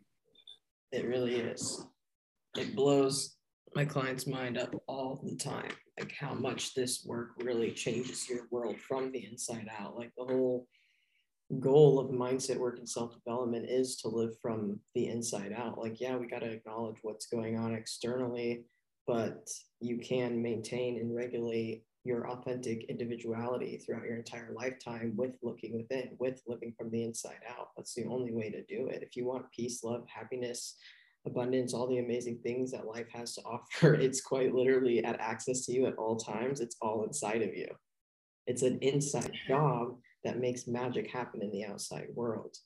It 0.91 1.07
really 1.07 1.35
is. 1.35 1.85
It 2.57 2.75
blows 2.75 3.35
my 3.75 3.85
client's 3.85 4.27
mind 4.27 4.57
up 4.57 4.75
all 4.87 5.21
the 5.23 5.35
time 5.35 5.71
like 5.99 6.13
how 6.13 6.33
much 6.33 6.73
this 6.73 7.05
work 7.05 7.31
really 7.43 7.71
changes 7.71 8.27
your 8.27 8.47
world 8.51 8.79
from 8.79 9.11
the 9.11 9.25
inside 9.25 9.69
out. 9.77 9.95
Like 9.95 10.11
the 10.17 10.25
whole 10.25 10.67
goal 11.59 11.99
of 11.99 12.09
mindset 12.09 12.57
work 12.57 12.79
and 12.79 12.89
self-development 12.89 13.69
is 13.69 13.97
to 13.97 14.07
live 14.07 14.31
from 14.41 14.79
the 14.95 15.07
inside 15.07 15.53
out. 15.55 15.77
Like 15.77 16.01
yeah 16.01 16.15
we 16.15 16.27
got 16.27 16.39
to 16.39 16.51
acknowledge 16.51 16.97
what's 17.01 17.27
going 17.27 17.57
on 17.57 17.73
externally 17.73 18.65
but 19.05 19.49
you 19.81 19.97
can 19.97 20.41
maintain 20.41 20.97
and 20.97 21.13
regulate 21.13 21.83
your 22.05 22.29
authentic 22.29 22.85
individuality 22.85 23.77
throughout 23.77 24.03
your 24.03 24.15
entire 24.15 24.51
lifetime 24.53 25.13
with 25.15 25.31
looking 25.41 25.75
within 25.75 26.09
with 26.19 26.41
living 26.47 26.73
from 26.77 26.89
the 26.89 27.03
inside 27.03 27.39
out. 27.49 27.69
That's 27.77 27.93
the 27.93 28.05
only 28.05 28.33
way 28.33 28.49
to 28.49 28.63
do 28.63 28.87
it. 28.87 29.03
If 29.03 29.15
you 29.15 29.25
want 29.25 29.51
peace 29.51 29.83
love 29.83 30.05
happiness 30.13 30.75
abundance, 31.25 31.73
all 31.73 31.87
the 31.87 31.99
amazing 31.99 32.39
things 32.43 32.71
that 32.71 32.85
life 32.85 33.07
has 33.13 33.35
to 33.35 33.41
offer, 33.45 33.93
it's 33.93 34.21
quite 34.21 34.53
literally 34.53 35.03
at 35.03 35.19
access 35.19 35.65
to 35.65 35.73
you 35.73 35.85
at 35.85 35.95
all 35.95 36.17
times. 36.17 36.59
It's 36.59 36.77
all 36.81 37.03
inside 37.03 37.41
of 37.41 37.55
you. 37.55 37.67
It's 38.45 38.61
an 38.61 38.79
inside 38.81 39.31
job 39.47 39.95
that 40.23 40.39
makes 40.39 40.67
magic 40.67 41.09
happen 41.09 41.41
in 41.41 41.51
the 41.51 41.65
outside 41.65 42.07
world. 42.13 42.57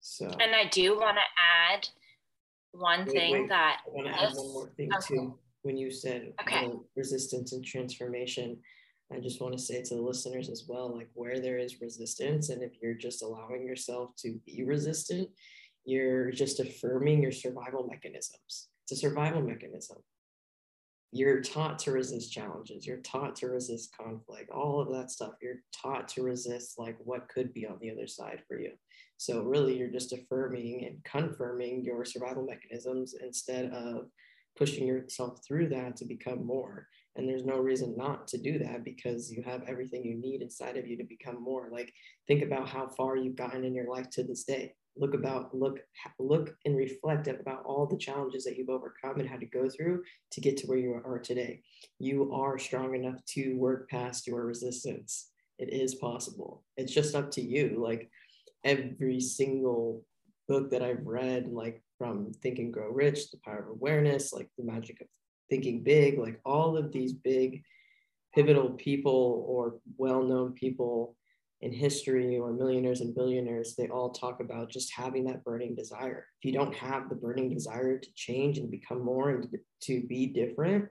So, 0.00 0.26
and 0.26 0.54
I 0.54 0.68
do 0.70 0.96
want 0.96 1.16
to 1.16 1.74
add 1.74 1.88
one 2.72 3.00
wait, 3.00 3.08
thing 3.10 3.32
wait. 3.32 3.48
that 3.48 3.80
I 3.86 3.90
want 3.90 4.06
to 4.06 4.22
add 4.22 4.32
one 4.34 4.52
more 4.52 4.70
thing 4.76 4.90
okay. 4.94 5.14
too. 5.14 5.38
When 5.62 5.76
you 5.76 5.90
said 5.90 6.32
okay. 6.40 6.70
resistance 6.94 7.52
and 7.52 7.64
transformation, 7.64 8.56
I 9.12 9.20
just 9.20 9.40
want 9.40 9.56
to 9.56 9.62
say 9.62 9.82
to 9.82 9.94
the 9.94 10.00
listeners 10.00 10.48
as 10.48 10.64
well, 10.68 10.92
like 10.92 11.08
where 11.14 11.40
there 11.40 11.58
is 11.58 11.80
resistance, 11.80 12.48
and 12.50 12.62
if 12.62 12.72
you're 12.82 12.94
just 12.94 13.22
allowing 13.22 13.64
yourself 13.64 14.10
to 14.18 14.40
be 14.44 14.64
resistant, 14.64 15.28
you're 15.84 16.32
just 16.32 16.58
affirming 16.58 17.22
your 17.22 17.32
survival 17.32 17.86
mechanisms. 17.88 18.68
It's 18.82 18.92
a 18.92 18.96
survival 18.96 19.42
mechanism. 19.42 19.98
You're 21.12 21.40
taught 21.40 21.78
to 21.80 21.92
resist 21.92 22.32
challenges. 22.32 22.84
You're 22.84 22.98
taught 22.98 23.36
to 23.36 23.46
resist 23.46 23.96
conflict, 23.96 24.50
all 24.50 24.80
of 24.80 24.92
that 24.92 25.12
stuff. 25.12 25.34
You're 25.40 25.62
taught 25.72 26.08
to 26.08 26.22
resist 26.22 26.78
like 26.78 26.96
what 26.98 27.28
could 27.28 27.54
be 27.54 27.64
on 27.64 27.78
the 27.80 27.92
other 27.92 28.08
side 28.08 28.42
for 28.48 28.58
you. 28.58 28.72
So 29.16 29.42
really, 29.42 29.78
you're 29.78 29.88
just 29.88 30.12
affirming 30.12 30.84
and 30.84 31.02
confirming 31.04 31.84
your 31.84 32.04
survival 32.04 32.44
mechanisms 32.44 33.14
instead 33.22 33.70
of 33.72 34.08
pushing 34.58 34.86
yourself 34.86 35.38
through 35.46 35.68
that 35.68 35.96
to 35.96 36.04
become 36.04 36.44
more 36.44 36.88
and 37.16 37.28
there's 37.28 37.44
no 37.44 37.58
reason 37.58 37.94
not 37.96 38.28
to 38.28 38.38
do 38.38 38.58
that 38.58 38.84
because 38.84 39.32
you 39.32 39.42
have 39.42 39.62
everything 39.66 40.04
you 40.04 40.16
need 40.16 40.42
inside 40.42 40.76
of 40.76 40.86
you 40.86 40.96
to 40.96 41.04
become 41.04 41.42
more. 41.42 41.68
Like 41.72 41.92
think 42.26 42.42
about 42.42 42.68
how 42.68 42.88
far 42.88 43.16
you've 43.16 43.36
gotten 43.36 43.64
in 43.64 43.74
your 43.74 43.88
life 43.88 44.10
to 44.10 44.22
this 44.22 44.44
day. 44.44 44.74
Look 44.98 45.14
about 45.14 45.54
look 45.54 45.78
look 46.18 46.54
and 46.64 46.76
reflect 46.76 47.28
about 47.28 47.64
all 47.64 47.86
the 47.86 47.98
challenges 47.98 48.44
that 48.44 48.56
you've 48.56 48.70
overcome 48.70 49.20
and 49.20 49.28
had 49.28 49.40
to 49.40 49.46
go 49.46 49.68
through 49.68 50.02
to 50.32 50.40
get 50.40 50.56
to 50.58 50.66
where 50.66 50.78
you 50.78 50.92
are 50.92 51.18
today. 51.18 51.62
You 51.98 52.32
are 52.32 52.58
strong 52.58 52.94
enough 52.94 53.24
to 53.34 53.54
work 53.54 53.90
past 53.90 54.26
your 54.26 54.44
resistance. 54.44 55.30
It 55.58 55.72
is 55.72 55.94
possible. 55.94 56.64
It's 56.76 56.92
just 56.92 57.14
up 57.14 57.30
to 57.32 57.42
you. 57.42 57.82
Like 57.82 58.10
every 58.64 59.20
single 59.20 60.04
book 60.48 60.70
that 60.70 60.82
i've 60.82 61.04
read 61.04 61.48
like 61.48 61.82
from 61.98 62.32
think 62.42 62.58
and 62.58 62.72
grow 62.72 62.88
rich 62.90 63.30
the 63.30 63.38
power 63.44 63.60
of 63.62 63.68
awareness 63.68 64.32
like 64.32 64.48
the 64.58 64.64
magic 64.64 65.00
of 65.00 65.06
thinking 65.48 65.82
big, 65.82 66.18
like 66.18 66.40
all 66.44 66.76
of 66.76 66.92
these 66.92 67.12
big 67.12 67.62
pivotal 68.34 68.70
people 68.70 69.44
or 69.48 69.76
well-known 69.96 70.52
people 70.52 71.16
in 71.62 71.72
history 71.72 72.36
or 72.38 72.52
millionaires 72.52 73.00
and 73.00 73.14
billionaires, 73.14 73.74
they 73.74 73.88
all 73.88 74.10
talk 74.10 74.40
about 74.40 74.70
just 74.70 74.92
having 74.94 75.24
that 75.24 75.42
burning 75.42 75.74
desire. 75.74 76.26
If 76.40 76.44
you 76.44 76.52
don't 76.52 76.74
have 76.74 77.08
the 77.08 77.14
burning 77.14 77.48
desire 77.48 77.98
to 77.98 78.08
change 78.14 78.58
and 78.58 78.70
become 78.70 79.02
more 79.02 79.30
and 79.30 79.48
to 79.82 80.02
be 80.06 80.26
different, 80.26 80.88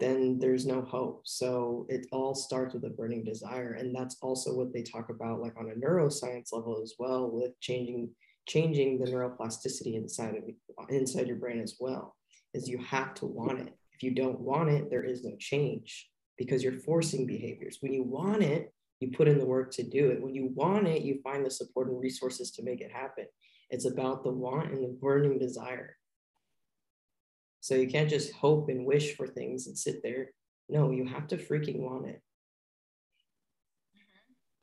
then 0.00 0.38
there's 0.38 0.66
no 0.66 0.82
hope. 0.82 1.22
So 1.24 1.86
it 1.88 2.06
all 2.12 2.34
starts 2.34 2.74
with 2.74 2.84
a 2.84 2.90
burning 2.90 3.24
desire. 3.24 3.74
And 3.74 3.94
that's 3.94 4.16
also 4.22 4.54
what 4.54 4.72
they 4.72 4.82
talk 4.82 5.10
about 5.10 5.40
like 5.40 5.54
on 5.58 5.70
a 5.70 5.74
neuroscience 5.74 6.52
level 6.52 6.80
as 6.82 6.94
well 6.98 7.30
with 7.30 7.58
changing 7.60 8.10
changing 8.46 8.98
the 8.98 9.06
neuroplasticity 9.06 9.96
inside 9.96 10.36
of 10.36 10.44
inside 10.88 11.26
your 11.26 11.36
brain 11.36 11.60
as 11.60 11.76
well 11.80 12.14
is 12.54 12.68
you 12.68 12.78
have 12.78 13.12
to 13.12 13.26
want 13.26 13.58
it 13.58 13.74
if 13.96 14.02
you 14.02 14.10
don't 14.10 14.40
want 14.40 14.68
it, 14.68 14.90
there 14.90 15.04
is 15.04 15.24
no 15.24 15.34
change 15.38 16.10
because 16.36 16.62
you're 16.62 16.80
forcing 16.80 17.26
behaviors. 17.26 17.78
When 17.80 17.94
you 17.94 18.02
want 18.02 18.42
it, 18.42 18.74
you 19.00 19.10
put 19.10 19.26
in 19.26 19.38
the 19.38 19.46
work 19.46 19.72
to 19.72 19.82
do 19.82 20.10
it. 20.10 20.22
When 20.22 20.34
you 20.34 20.50
want 20.54 20.86
it, 20.86 21.02
you 21.02 21.20
find 21.24 21.44
the 21.44 21.50
support 21.50 21.88
and 21.88 21.98
resources 21.98 22.50
to 22.52 22.62
make 22.62 22.82
it 22.82 22.92
happen. 22.92 23.24
It's 23.70 23.86
about 23.86 24.22
the 24.22 24.30
want 24.30 24.70
and 24.70 24.84
the 24.84 24.96
burning 25.00 25.38
desire. 25.38 25.96
So 27.60 27.74
you 27.74 27.88
can't 27.88 28.10
just 28.10 28.32
hope 28.34 28.68
and 28.68 28.84
wish 28.84 29.16
for 29.16 29.26
things 29.26 29.66
and 29.66 29.76
sit 29.76 30.02
there. 30.02 30.30
No, 30.68 30.90
you 30.90 31.06
have 31.06 31.26
to 31.28 31.38
freaking 31.38 31.80
want 31.80 32.06
it 32.06 32.20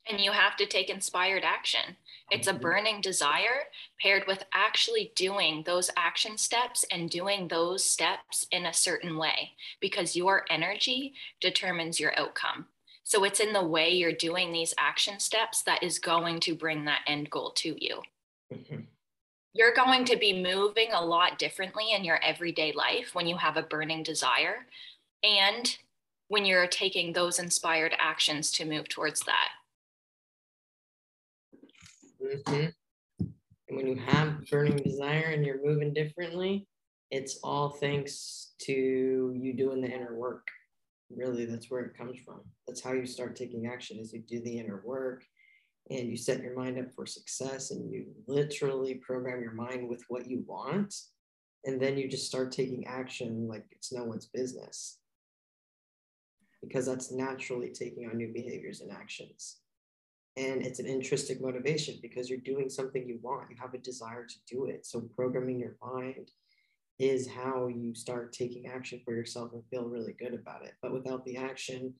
and 0.09 0.19
you 0.19 0.31
have 0.31 0.55
to 0.57 0.65
take 0.65 0.89
inspired 0.89 1.43
action. 1.43 1.95
It's 2.31 2.47
a 2.47 2.51
mm-hmm. 2.51 2.61
burning 2.61 3.01
desire 3.01 3.67
paired 4.01 4.23
with 4.27 4.43
actually 4.53 5.11
doing 5.15 5.63
those 5.65 5.89
action 5.97 6.37
steps 6.37 6.85
and 6.91 7.09
doing 7.09 7.47
those 7.47 7.83
steps 7.85 8.47
in 8.51 8.65
a 8.65 8.73
certain 8.73 9.17
way 9.17 9.51
because 9.79 10.15
your 10.15 10.45
energy 10.49 11.13
determines 11.41 11.99
your 11.99 12.17
outcome. 12.19 12.65
So 13.03 13.23
it's 13.23 13.39
in 13.39 13.53
the 13.53 13.63
way 13.63 13.91
you're 13.91 14.13
doing 14.13 14.51
these 14.51 14.73
action 14.77 15.19
steps 15.19 15.61
that 15.63 15.83
is 15.83 15.99
going 15.99 16.39
to 16.41 16.55
bring 16.55 16.85
that 16.85 17.01
end 17.05 17.29
goal 17.29 17.51
to 17.57 17.75
you. 17.83 18.01
Mm-hmm. 18.53 18.81
You're 19.53 19.73
going 19.73 20.05
to 20.05 20.17
be 20.17 20.41
moving 20.41 20.91
a 20.93 21.05
lot 21.05 21.37
differently 21.37 21.91
in 21.93 22.03
your 22.03 22.23
everyday 22.23 22.71
life 22.71 23.13
when 23.13 23.27
you 23.27 23.37
have 23.37 23.57
a 23.57 23.61
burning 23.61 24.01
desire 24.01 24.65
and 25.21 25.77
when 26.29 26.45
you're 26.45 26.65
taking 26.65 27.13
those 27.13 27.37
inspired 27.37 27.93
actions 27.99 28.49
to 28.53 28.65
move 28.65 28.89
towards 28.89 29.19
that. 29.21 29.49
Mm-hmm. 32.23 32.67
And 33.19 33.77
when 33.77 33.87
you 33.87 33.95
have 33.95 34.45
burning 34.49 34.77
desire 34.77 35.31
and 35.33 35.45
you're 35.45 35.65
moving 35.65 35.93
differently, 35.93 36.67
it's 37.11 37.39
all 37.43 37.69
thanks 37.69 38.53
to 38.61 39.33
you 39.35 39.53
doing 39.53 39.81
the 39.81 39.91
inner 39.91 40.15
work. 40.15 40.47
Really, 41.15 41.45
that's 41.45 41.69
where 41.69 41.81
it 41.81 41.97
comes 41.97 42.17
from. 42.25 42.41
That's 42.67 42.81
how 42.81 42.93
you 42.93 43.05
start 43.05 43.35
taking 43.35 43.67
action 43.67 43.99
is 43.99 44.13
you 44.13 44.23
do 44.27 44.41
the 44.41 44.59
inner 44.59 44.81
work 44.85 45.23
and 45.89 46.09
you 46.09 46.17
set 46.17 46.41
your 46.41 46.55
mind 46.55 46.79
up 46.79 46.91
for 46.95 47.05
success 47.05 47.71
and 47.71 47.91
you 47.91 48.05
literally 48.27 48.95
program 48.95 49.41
your 49.41 49.53
mind 49.53 49.87
with 49.87 50.03
what 50.07 50.27
you 50.27 50.43
want. 50.47 50.93
And 51.65 51.81
then 51.81 51.97
you 51.97 52.07
just 52.07 52.25
start 52.25 52.51
taking 52.51 52.87
action 52.87 53.47
like 53.47 53.65
it's 53.71 53.93
no 53.93 54.03
one's 54.03 54.27
business. 54.27 54.99
Because 56.61 56.85
that's 56.85 57.11
naturally 57.11 57.69
taking 57.69 58.07
on 58.09 58.17
new 58.17 58.31
behaviors 58.33 58.81
and 58.81 58.91
actions 58.91 59.57
and 60.35 60.63
it's 60.63 60.79
an 60.79 60.87
intrinsic 60.87 61.41
motivation 61.41 61.99
because 62.01 62.29
you're 62.29 62.39
doing 62.39 62.69
something 62.69 63.07
you 63.07 63.19
want 63.21 63.49
you 63.49 63.55
have 63.59 63.73
a 63.73 63.77
desire 63.77 64.25
to 64.25 64.35
do 64.47 64.65
it. 64.65 64.85
So 64.85 65.01
programming 65.15 65.59
your 65.59 65.75
mind 65.81 66.31
is 66.99 67.27
how 67.27 67.67
you 67.67 67.93
start 67.93 68.33
taking 68.33 68.67
action 68.67 69.01
for 69.03 69.13
yourself 69.13 69.51
and 69.53 69.63
feel 69.69 69.85
really 69.85 70.13
good 70.13 70.33
about 70.33 70.63
it. 70.63 70.73
But 70.81 70.93
without 70.93 71.25
the 71.25 71.37
action 71.37 71.93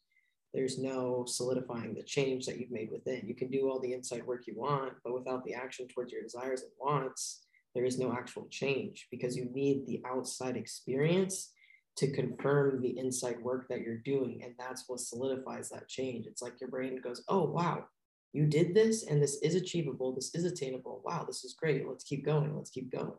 there's 0.54 0.78
no 0.78 1.26
solidifying 1.28 1.96
the 1.96 2.04
change 2.04 2.46
that 2.46 2.60
you've 2.60 2.70
made 2.70 2.92
within. 2.92 3.24
You 3.26 3.34
can 3.34 3.50
do 3.50 3.70
all 3.70 3.80
the 3.80 3.94
inside 3.94 4.26
work 4.26 4.46
you 4.48 4.56
want 4.56 4.94
but 5.04 5.14
without 5.14 5.44
the 5.46 5.54
action 5.54 5.88
towards 5.88 6.12
your 6.12 6.24
desires 6.24 6.62
and 6.62 6.72
wants 6.80 7.46
there 7.76 7.86
is 7.86 7.98
no 7.98 8.14
actual 8.14 8.48
change 8.52 9.08
because 9.10 9.36
you 9.36 9.50
need 9.52 9.88
the 9.88 10.02
outside 10.08 10.56
experience 10.56 11.54
to 11.96 12.12
confirm 12.12 12.82
the 12.82 12.98
inside 12.98 13.40
work 13.42 13.68
that 13.68 13.82
you're 13.82 13.98
doing. 13.98 14.42
And 14.44 14.54
that's 14.58 14.86
what 14.88 15.00
solidifies 15.00 15.70
that 15.70 15.88
change. 15.88 16.26
It's 16.28 16.42
like 16.42 16.60
your 16.60 16.70
brain 16.70 17.00
goes 17.04 17.24
oh 17.28 17.44
wow 17.44 17.86
you 18.34 18.46
did 18.46 18.74
this 18.74 19.04
and 19.04 19.22
this 19.22 19.38
is 19.42 19.56
achievable 19.56 20.14
this 20.14 20.34
is 20.36 20.44
attainable 20.44 21.02
wow 21.06 21.24
this 21.26 21.44
is 21.44 21.54
great 21.54 21.88
let's 21.88 22.04
keep 22.04 22.26
going 22.26 22.56
let's 22.56 22.70
keep 22.70 22.92
going 22.92 23.14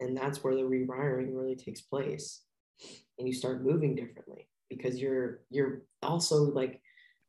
and 0.00 0.16
that's 0.16 0.42
where 0.42 0.54
the 0.54 0.62
rewiring 0.62 1.34
really 1.34 1.56
takes 1.56 1.80
place 1.80 2.42
and 3.18 3.26
you 3.26 3.34
start 3.34 3.64
moving 3.64 3.94
differently 3.94 4.48
because 4.68 5.00
you're 5.00 5.40
you're 5.50 5.82
also 6.02 6.36
like 6.36 6.80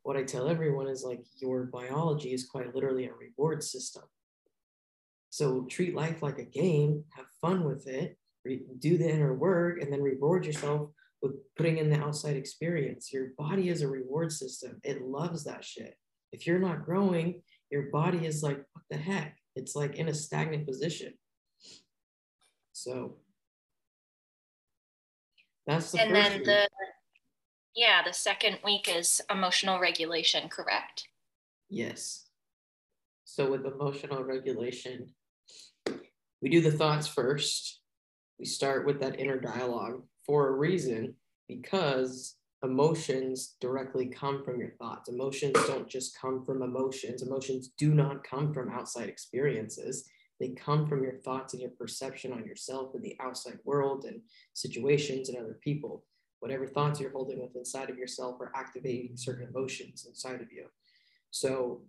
what 0.04 0.18
i 0.18 0.24
tell 0.24 0.48
everyone 0.48 0.88
is 0.88 1.04
like 1.04 1.24
your 1.40 1.66
biology 1.66 2.34
is 2.34 2.48
quite 2.48 2.74
literally 2.74 3.06
a 3.06 3.14
reward 3.14 3.64
system 3.64 4.04
so 5.30 5.66
treat 5.70 5.94
life 5.94 6.24
like 6.24 6.40
a 6.40 6.44
game 6.44 7.04
have 7.16 7.26
fun 7.42 7.64
with 7.64 7.88
it 7.88 8.18
re- 8.46 8.64
do 8.80 8.98
the 8.98 9.10
inner 9.10 9.34
work 9.34 9.82
and 9.82 9.92
then 9.92 10.02
reward 10.02 10.46
yourself 10.46 10.90
with 11.22 11.34
putting 11.56 11.78
in 11.78 11.90
the 11.90 12.00
outside 12.00 12.36
experience. 12.36 13.12
Your 13.12 13.30
body 13.38 13.70
is 13.70 13.82
a 13.82 13.88
reward 13.88 14.32
system. 14.32 14.80
It 14.84 15.02
loves 15.02 15.44
that 15.44 15.64
shit. 15.64 15.96
If 16.32 16.46
you're 16.46 16.60
not 16.60 16.86
growing, 16.86 17.42
your 17.70 17.84
body 17.92 18.26
is 18.26 18.44
like, 18.44 18.64
what 18.74 18.84
the 18.90 18.98
heck? 18.98 19.38
It's 19.56 19.76
like 19.76 19.96
in 19.96 20.08
a 20.08 20.14
stagnant 20.14 20.68
position. 20.68 21.14
So 22.74 23.18
that's 25.66 25.92
the 25.92 26.02
and 26.02 26.16
then 26.16 26.34
week. 26.34 26.46
the 26.46 26.70
yeah, 27.76 28.02
the 28.04 28.14
second 28.14 28.60
week 28.64 28.90
is 28.94 29.22
emotional 29.30 29.80
regulation, 29.80 30.50
correct? 30.50 31.08
Yes. 31.70 32.26
So 33.26 33.52
with 33.52 33.66
emotional 33.66 34.24
regulation, 34.24 35.14
we 36.42 36.50
do 36.50 36.62
the 36.62 36.72
thoughts 36.72 37.08
first. 37.08 37.82
We 38.40 38.46
start 38.46 38.86
with 38.86 39.00
that 39.02 39.20
inner 39.20 39.40
dialogue 39.40 40.04
for 40.26 40.48
a 40.48 40.54
reason 40.54 41.16
because 41.48 42.36
emotions 42.64 43.56
directly 43.62 44.08
come 44.08 44.44
from 44.44 44.60
your 44.60 44.72
thoughts. 44.72 45.10
Emotions 45.10 45.56
don't 45.68 45.88
just 45.88 46.18
come 46.20 46.44
from 46.44 46.62
emotions. 46.62 47.22
Emotions 47.22 47.70
do 47.78 47.94
not 47.94 48.24
come 48.24 48.54
from 48.54 48.70
outside 48.70 49.10
experiences. 49.10 50.10
They 50.40 50.50
come 50.50 50.88
from 50.88 51.04
your 51.04 51.20
thoughts 51.20 51.54
and 51.54 51.62
your 51.62 51.72
perception 51.72 52.32
on 52.32 52.46
yourself 52.46 52.94
and 52.94 53.04
the 53.04 53.16
outside 53.20 53.60
world 53.64 54.06
and 54.06 54.22
situations 54.54 55.30
and 55.30 55.38
other 55.38 55.58
people. 55.62 56.04
Whatever 56.40 56.68
thoughts 56.68 57.00
you're 57.00 57.12
holding 57.12 57.42
with 57.42 57.56
inside 57.56 57.90
of 57.90 57.98
yourself 57.98 58.40
are 58.40 58.52
activating 58.56 59.18
certain 59.18 59.48
emotions 59.48 60.06
inside 60.08 60.42
of 60.42 60.52
you. 60.52 60.66
So, 61.32 61.82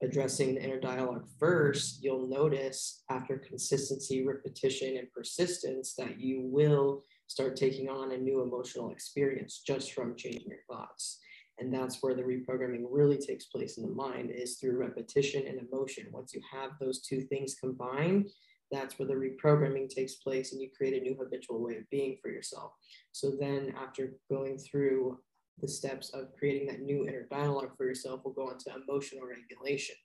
addressing 0.00 0.54
the 0.54 0.62
inner 0.62 0.78
dialogue 0.78 1.26
first, 1.40 2.02
you'll 2.02 2.28
notice 2.28 3.02
after 3.10 3.36
consistency, 3.36 4.24
repetition, 4.24 4.96
and 4.96 5.10
persistence 5.12 5.94
that 5.94 6.20
you 6.20 6.42
will 6.42 7.02
start 7.28 7.56
taking 7.56 7.88
on 7.88 8.12
a 8.12 8.18
new 8.18 8.42
emotional 8.42 8.90
experience 8.90 9.62
just 9.64 9.92
from 9.92 10.16
changing 10.16 10.48
your 10.48 10.58
thoughts. 10.68 11.20
And 11.58 11.72
that's 11.72 12.02
where 12.02 12.14
the 12.14 12.22
reprogramming 12.22 12.86
really 12.88 13.18
takes 13.18 13.46
place 13.46 13.78
in 13.78 13.84
the 13.84 13.94
mind 13.94 14.30
is 14.30 14.58
through 14.58 14.78
repetition 14.78 15.46
and 15.46 15.58
emotion. 15.58 16.06
Once 16.12 16.32
you 16.34 16.40
have 16.50 16.70
those 16.80 17.00
two 17.02 17.22
things 17.22 17.56
combined, 17.60 18.28
that's 18.70 18.98
where 18.98 19.08
the 19.08 19.14
reprogramming 19.14 19.88
takes 19.88 20.16
place 20.16 20.52
and 20.52 20.60
you 20.60 20.68
create 20.76 21.00
a 21.00 21.04
new 21.04 21.16
habitual 21.18 21.62
way 21.62 21.76
of 21.76 21.90
being 21.90 22.16
for 22.22 22.30
yourself. 22.30 22.72
So 23.12 23.32
then 23.38 23.74
after 23.76 24.14
going 24.30 24.58
through 24.58 25.18
the 25.60 25.68
steps 25.68 26.10
of 26.10 26.32
creating 26.38 26.68
that 26.68 26.80
new 26.80 27.06
inner 27.08 27.26
dialogue 27.30 27.70
for 27.76 27.86
yourself, 27.86 28.20
we'll 28.24 28.34
go 28.34 28.48
on 28.48 28.58
to 28.58 28.74
emotional 28.86 29.26
regulation. 29.26 29.96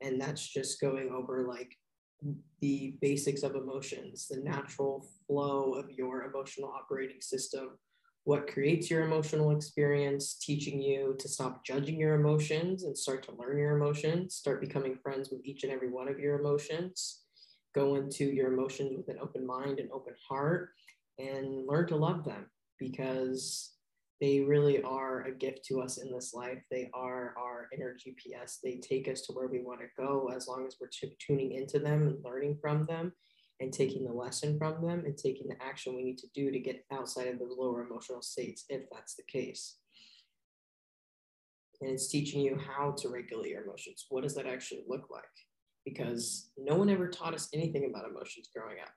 And 0.00 0.20
that's 0.20 0.46
just 0.46 0.80
going 0.80 1.10
over 1.10 1.46
like 1.46 1.76
the 2.60 2.96
basics 3.00 3.42
of 3.42 3.54
emotions, 3.54 4.26
the 4.28 4.40
natural 4.40 5.06
flow 5.26 5.74
of 5.74 5.90
your 5.90 6.24
emotional 6.24 6.70
operating 6.70 7.20
system, 7.20 7.78
what 8.24 8.46
creates 8.46 8.90
your 8.90 9.04
emotional 9.04 9.52
experience, 9.52 10.34
teaching 10.34 10.82
you 10.82 11.16
to 11.18 11.28
stop 11.28 11.64
judging 11.64 11.98
your 11.98 12.14
emotions 12.14 12.84
and 12.84 12.96
start 12.96 13.22
to 13.22 13.34
learn 13.36 13.56
your 13.58 13.76
emotions, 13.76 14.34
start 14.34 14.60
becoming 14.60 14.98
friends 15.02 15.30
with 15.30 15.40
each 15.44 15.62
and 15.64 15.72
every 15.72 15.88
one 15.88 16.08
of 16.08 16.18
your 16.18 16.38
emotions, 16.38 17.22
go 17.74 17.94
into 17.94 18.24
your 18.24 18.52
emotions 18.52 18.92
with 18.96 19.08
an 19.08 19.20
open 19.22 19.46
mind 19.46 19.78
and 19.78 19.90
open 19.92 20.14
heart, 20.28 20.70
and 21.18 21.66
learn 21.66 21.86
to 21.86 21.96
love 21.96 22.24
them 22.24 22.46
because 22.78 23.72
they 24.20 24.40
really 24.40 24.82
are 24.82 25.22
a 25.22 25.32
gift 25.32 25.64
to 25.66 25.80
us 25.80 25.98
in 25.98 26.12
this 26.12 26.34
life. 26.34 26.58
They 26.70 26.90
are 26.92 27.34
our 27.38 27.68
inner 27.72 27.94
GPS. 27.94 28.58
They 28.62 28.76
take 28.76 29.08
us 29.08 29.22
to 29.22 29.32
where 29.32 29.46
we 29.46 29.60
want 29.60 29.80
to 29.80 29.86
go 29.96 30.30
as 30.34 30.48
long 30.48 30.66
as 30.66 30.76
we're 30.80 30.88
t- 30.88 31.16
tuning 31.24 31.52
into 31.52 31.78
them 31.78 32.08
and 32.08 32.24
learning 32.24 32.58
from 32.60 32.84
them 32.86 33.12
and 33.60 33.72
taking 33.72 34.04
the 34.04 34.12
lesson 34.12 34.58
from 34.58 34.84
them 34.84 35.04
and 35.04 35.16
taking 35.16 35.48
the 35.48 35.62
action 35.62 35.94
we 35.94 36.02
need 36.02 36.18
to 36.18 36.28
do 36.34 36.50
to 36.50 36.58
get 36.58 36.84
outside 36.92 37.28
of 37.28 37.38
those 37.38 37.56
lower 37.56 37.86
emotional 37.86 38.22
states, 38.22 38.64
if 38.68 38.82
that's 38.92 39.14
the 39.14 39.22
case. 39.22 39.76
And 41.80 41.90
it's 41.90 42.08
teaching 42.08 42.40
you 42.40 42.58
how 42.58 42.92
to 42.98 43.08
regulate 43.08 43.50
your 43.50 43.62
emotions. 43.62 44.06
What 44.08 44.24
does 44.24 44.34
that 44.34 44.46
actually 44.46 44.82
look 44.88 45.10
like? 45.10 45.22
Because 45.84 46.50
no 46.56 46.74
one 46.74 46.88
ever 46.88 47.08
taught 47.08 47.34
us 47.34 47.48
anything 47.54 47.84
about 47.88 48.08
emotions 48.10 48.48
growing 48.52 48.78
up. 48.80 48.90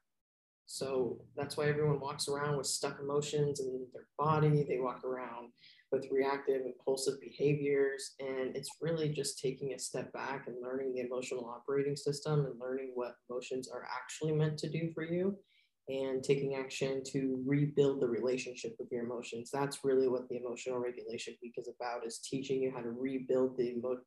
So 0.65 1.19
that's 1.35 1.57
why 1.57 1.67
everyone 1.67 1.99
walks 1.99 2.27
around 2.27 2.57
with 2.57 2.65
stuck 2.65 2.99
emotions 2.99 3.59
in 3.59 3.85
their 3.93 4.07
body. 4.17 4.65
They 4.67 4.79
walk 4.79 5.03
around 5.03 5.49
with 5.91 6.07
reactive, 6.11 6.61
impulsive 6.65 7.19
behaviors. 7.19 8.15
And 8.19 8.55
it's 8.55 8.69
really 8.79 9.09
just 9.09 9.39
taking 9.39 9.73
a 9.73 9.79
step 9.79 10.13
back 10.13 10.47
and 10.47 10.55
learning 10.61 10.93
the 10.93 11.01
emotional 11.01 11.45
operating 11.45 11.95
system 11.95 12.45
and 12.45 12.59
learning 12.59 12.91
what 12.93 13.15
emotions 13.29 13.69
are 13.69 13.85
actually 13.85 14.31
meant 14.31 14.57
to 14.59 14.69
do 14.69 14.91
for 14.93 15.03
you 15.03 15.35
and 15.89 16.23
taking 16.23 16.55
action 16.55 17.03
to 17.03 17.43
rebuild 17.45 18.01
the 18.01 18.07
relationship 18.07 18.75
with 18.79 18.89
your 18.91 19.03
emotions. 19.03 19.49
That's 19.51 19.83
really 19.83 20.07
what 20.07 20.29
the 20.29 20.37
emotional 20.37 20.79
regulation 20.79 21.35
week 21.41 21.55
is 21.57 21.67
about 21.67 22.05
is 22.05 22.19
teaching 22.19 22.61
you 22.61 22.71
how 22.73 22.81
to 22.81 22.91
rebuild 22.91 23.57
the 23.57 23.71
emo- 23.71 24.01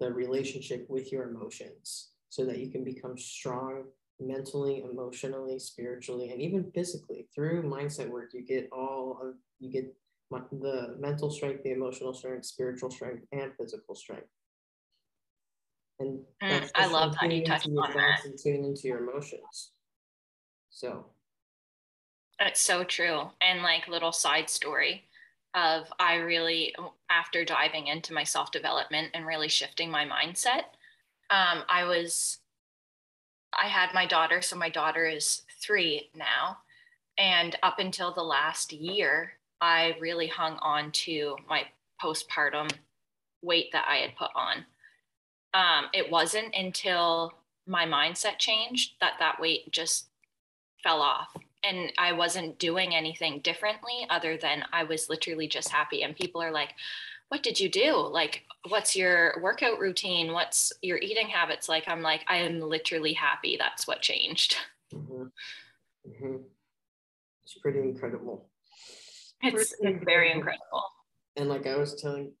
the 0.00 0.12
relationship 0.12 0.86
with 0.88 1.12
your 1.12 1.30
emotions 1.30 2.10
so 2.28 2.44
that 2.46 2.58
you 2.58 2.70
can 2.70 2.84
become 2.84 3.16
strong 3.16 3.84
mentally, 4.20 4.84
emotionally, 4.90 5.58
spiritually, 5.58 6.30
and 6.30 6.40
even 6.40 6.70
physically. 6.72 7.28
Through 7.34 7.62
mindset 7.62 8.08
work, 8.08 8.30
you 8.32 8.42
get 8.44 8.68
all 8.72 9.18
of 9.22 9.34
you 9.58 9.70
get 9.70 9.94
the 10.30 10.96
mental 10.98 11.30
strength, 11.30 11.64
the 11.64 11.72
emotional 11.72 12.14
strength, 12.14 12.46
spiritual 12.46 12.90
strength, 12.90 13.24
and 13.32 13.52
physical 13.58 13.94
strength. 13.94 14.28
And 15.98 16.20
mm, 16.42 16.70
I 16.74 16.86
love 16.86 17.14
how 17.18 17.26
you 17.26 17.44
touched 17.44 17.66
on 17.66 17.92
that. 17.94 18.24
And 18.24 18.38
tune 18.38 18.64
into 18.64 18.88
your 18.88 19.06
emotions. 19.06 19.72
So 20.70 21.06
it's 22.38 22.60
so 22.60 22.84
true. 22.84 23.22
And 23.40 23.62
like 23.62 23.88
little 23.88 24.12
side 24.12 24.48
story 24.48 25.04
of 25.54 25.92
I 25.98 26.14
really 26.14 26.74
after 27.10 27.44
diving 27.44 27.88
into 27.88 28.14
my 28.14 28.24
self 28.24 28.50
development 28.50 29.10
and 29.14 29.26
really 29.26 29.48
shifting 29.48 29.90
my 29.90 30.04
mindset, 30.06 30.64
um, 31.30 31.64
I 31.68 31.84
was 31.84 32.38
I 33.60 33.68
had 33.68 33.92
my 33.92 34.06
daughter, 34.06 34.40
so 34.40 34.56
my 34.56 34.70
daughter 34.70 35.06
is 35.06 35.42
three 35.60 36.08
now. 36.16 36.58
And 37.18 37.56
up 37.62 37.78
until 37.78 38.12
the 38.12 38.22
last 38.22 38.72
year, 38.72 39.32
I 39.60 39.96
really 40.00 40.26
hung 40.26 40.56
on 40.62 40.90
to 40.92 41.36
my 41.48 41.64
postpartum 42.02 42.70
weight 43.42 43.70
that 43.72 43.84
I 43.86 43.96
had 43.96 44.16
put 44.16 44.30
on. 44.34 44.64
Um, 45.52 45.90
it 45.92 46.10
wasn't 46.10 46.54
until 46.54 47.34
my 47.66 47.84
mindset 47.84 48.38
changed 48.38 48.92
that 49.00 49.14
that 49.18 49.38
weight 49.40 49.70
just 49.70 50.06
fell 50.82 51.02
off. 51.02 51.36
And 51.62 51.92
I 51.98 52.12
wasn't 52.12 52.58
doing 52.58 52.94
anything 52.94 53.40
differently 53.40 54.06
other 54.08 54.38
than 54.38 54.64
I 54.72 54.84
was 54.84 55.10
literally 55.10 55.46
just 55.46 55.68
happy. 55.68 56.02
And 56.02 56.16
people 56.16 56.42
are 56.42 56.52
like, 56.52 56.70
what 57.30 57.42
did 57.44 57.58
you 57.58 57.68
do? 57.68 57.96
Like, 57.96 58.42
what's 58.68 58.94
your 58.94 59.40
workout 59.40 59.78
routine? 59.78 60.32
What's 60.32 60.72
your 60.82 60.98
eating 60.98 61.28
habits 61.28 61.68
like? 61.68 61.84
I'm 61.86 62.02
like, 62.02 62.24
I 62.28 62.38
am 62.38 62.60
literally 62.60 63.12
happy. 63.14 63.56
That's 63.58 63.86
what 63.86 64.02
changed. 64.02 64.56
Mm-hmm. 64.92 65.22
Mm-hmm. 66.10 66.36
It's 67.44 67.54
pretty 67.62 67.78
incredible. 67.78 68.50
It's, 69.40 69.72
pretty 69.78 69.94
it's 69.94 70.04
very 70.04 70.32
incredible. 70.32 70.82
And 71.36 71.48
like 71.48 71.68
I 71.68 71.76
was 71.76 71.94
telling 71.94 72.32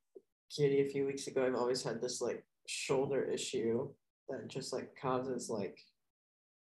Kitty 0.50 0.80
a 0.80 0.90
few 0.90 1.06
weeks 1.06 1.28
ago, 1.28 1.46
I've 1.46 1.54
always 1.54 1.84
had 1.84 2.02
this 2.02 2.20
like 2.20 2.44
shoulder 2.66 3.22
issue 3.22 3.88
that 4.28 4.48
just 4.48 4.72
like 4.72 4.96
causes 5.00 5.48
like 5.48 5.78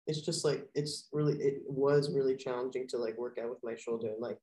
it's 0.06 0.22
just 0.22 0.46
like 0.46 0.68
it's 0.76 1.08
really 1.12 1.34
it 1.40 1.64
was 1.68 2.14
really 2.14 2.36
challenging 2.36 2.88
to 2.90 2.98
like 2.98 3.18
work 3.18 3.40
out 3.42 3.50
with 3.50 3.64
my 3.64 3.76
shoulder 3.76 4.10
and 4.10 4.22
like 4.22 4.38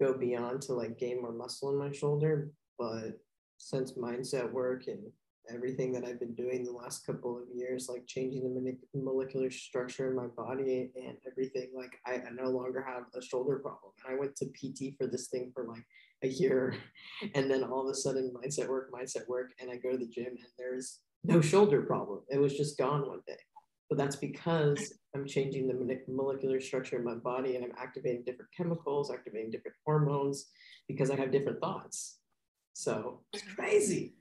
go 0.00 0.16
beyond 0.16 0.62
to 0.62 0.74
like 0.74 0.96
gain 0.96 1.20
more 1.20 1.32
muscle 1.32 1.70
in 1.70 1.76
my 1.76 1.90
shoulder 1.90 2.52
but 2.82 3.20
since 3.58 3.92
mindset 3.92 4.50
work 4.50 4.88
and 4.88 4.98
everything 5.48 5.92
that 5.92 6.04
I've 6.04 6.18
been 6.18 6.34
doing 6.34 6.64
the 6.64 6.72
last 6.72 7.06
couple 7.06 7.36
of 7.36 7.44
years, 7.54 7.88
like 7.88 8.06
changing 8.08 8.42
the 8.42 9.00
molecular 9.00 9.52
structure 9.52 10.10
in 10.10 10.16
my 10.16 10.26
body 10.26 10.90
and 10.96 11.16
everything, 11.30 11.68
like 11.76 11.92
I, 12.04 12.14
I, 12.14 12.30
no 12.34 12.50
longer 12.50 12.82
have 12.82 13.04
a 13.14 13.24
shoulder 13.24 13.60
problem. 13.60 13.92
And 14.04 14.14
I 14.14 14.18
went 14.18 14.34
to 14.36 14.46
PT 14.46 14.96
for 14.98 15.06
this 15.06 15.28
thing 15.28 15.52
for 15.54 15.64
like 15.68 15.84
a 16.24 16.28
year. 16.28 16.74
And 17.36 17.48
then 17.48 17.62
all 17.62 17.82
of 17.82 17.88
a 17.88 17.94
sudden, 17.94 18.34
mindset 18.34 18.68
work, 18.68 18.90
mindset 18.92 19.28
work. 19.28 19.52
And 19.60 19.70
I 19.70 19.76
go 19.76 19.92
to 19.92 19.98
the 19.98 20.08
gym 20.08 20.26
and 20.26 20.52
there's 20.58 20.98
no 21.22 21.40
shoulder 21.40 21.82
problem. 21.82 22.22
It 22.30 22.38
was 22.38 22.56
just 22.56 22.76
gone 22.76 23.06
one 23.06 23.20
day. 23.28 23.38
But 23.88 23.96
that's 23.96 24.16
because 24.16 24.94
I'm 25.14 25.26
changing 25.26 25.68
the 25.68 26.00
molecular 26.08 26.60
structure 26.60 26.96
in 26.96 27.04
my 27.04 27.14
body 27.14 27.54
and 27.54 27.64
I'm 27.64 27.74
activating 27.78 28.24
different 28.24 28.50
chemicals, 28.56 29.12
activating 29.12 29.52
different 29.52 29.76
hormones 29.84 30.46
because 30.88 31.10
I 31.10 31.16
have 31.16 31.30
different 31.30 31.60
thoughts 31.60 32.18
so 32.72 33.20
it's 33.32 33.44
crazy. 33.54 34.14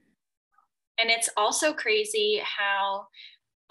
And 1.00 1.10
it's 1.10 1.30
also 1.36 1.74
crazy 1.74 2.42
how 2.44 3.08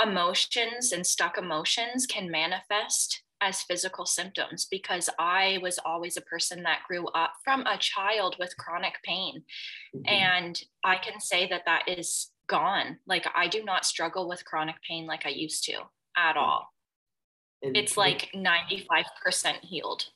emotions 0.03 0.93
and 0.93 1.07
stuck 1.07 1.39
emotions 1.39 2.07
can 2.07 2.31
manifest 2.31 3.23
as 3.41 3.63
physical 3.63 4.05
symptoms 4.05 4.67
because 4.71 5.09
I 5.19 5.59
was 5.63 5.79
always 5.85 6.17
a 6.17 6.23
person 6.23 6.63
that 6.65 6.83
grew 6.87 7.07
up 7.09 7.33
from 7.45 7.63
a 7.63 7.79
child 7.79 8.37
with 8.39 8.57
chronic 8.57 8.95
pain. 9.03 9.43
Mm-hmm. 9.95 10.03
And 10.07 10.63
I 10.85 10.97
can 10.97 11.21
say 11.21 11.49
that 11.49 11.63
that 11.67 11.89
is 11.89 12.31
gone. 12.49 12.99
Like 13.07 13.27
I 13.35 13.49
do 13.49 13.65
not 13.65 13.85
struggle 13.85 14.29
with 14.29 14.45
chronic 14.45 14.77
pain 14.87 15.07
like 15.07 15.25
I 15.25 15.31
used 15.31 15.65
to 15.65 15.79
at 16.17 16.37
all. 16.37 16.69
And 17.63 17.77
it's 17.77 17.97
like 17.97 18.31
95% 18.35 19.05
healed. 19.63 20.07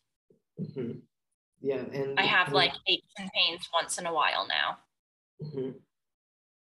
Yeah, 1.64 1.82
and 1.94 2.20
I 2.20 2.24
have 2.24 2.52
like 2.52 2.74
aches 2.86 3.08
and 3.18 3.30
pains 3.32 3.70
once 3.72 3.96
in 3.96 4.04
a 4.04 4.12
while 4.12 4.46
now. 4.46 4.78
Mm-hmm. 5.42 5.78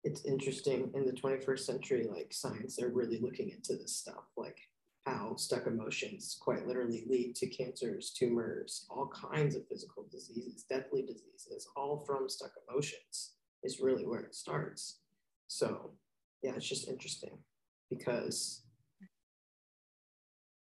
It's 0.04 0.24
interesting 0.24 0.92
in 0.94 1.04
the 1.04 1.12
21st 1.12 1.58
century, 1.58 2.06
like 2.08 2.32
science, 2.32 2.76
they're 2.76 2.90
really 2.90 3.18
looking 3.18 3.50
into 3.50 3.74
this 3.74 3.96
stuff, 3.96 4.22
like 4.36 4.56
how 5.04 5.34
stuck 5.34 5.66
emotions 5.66 6.38
quite 6.40 6.68
literally 6.68 7.02
lead 7.08 7.34
to 7.34 7.48
cancers, 7.48 8.12
tumors, 8.16 8.86
all 8.88 9.08
kinds 9.08 9.56
of 9.56 9.66
physical 9.66 10.06
diseases, 10.08 10.62
deadly 10.70 11.02
diseases, 11.02 11.66
all 11.74 12.04
from 12.06 12.28
stuck 12.28 12.52
emotions 12.70 13.32
is 13.64 13.80
really 13.80 14.06
where 14.06 14.20
it 14.20 14.36
starts. 14.36 15.00
So, 15.48 15.94
yeah, 16.44 16.52
it's 16.54 16.68
just 16.68 16.86
interesting 16.86 17.38
because 17.90 18.62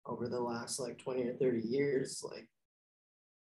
over 0.06 0.30
the 0.30 0.40
last 0.40 0.80
like 0.80 1.00
20 1.00 1.24
or 1.24 1.34
30 1.34 1.68
years, 1.68 2.24
like 2.24 2.48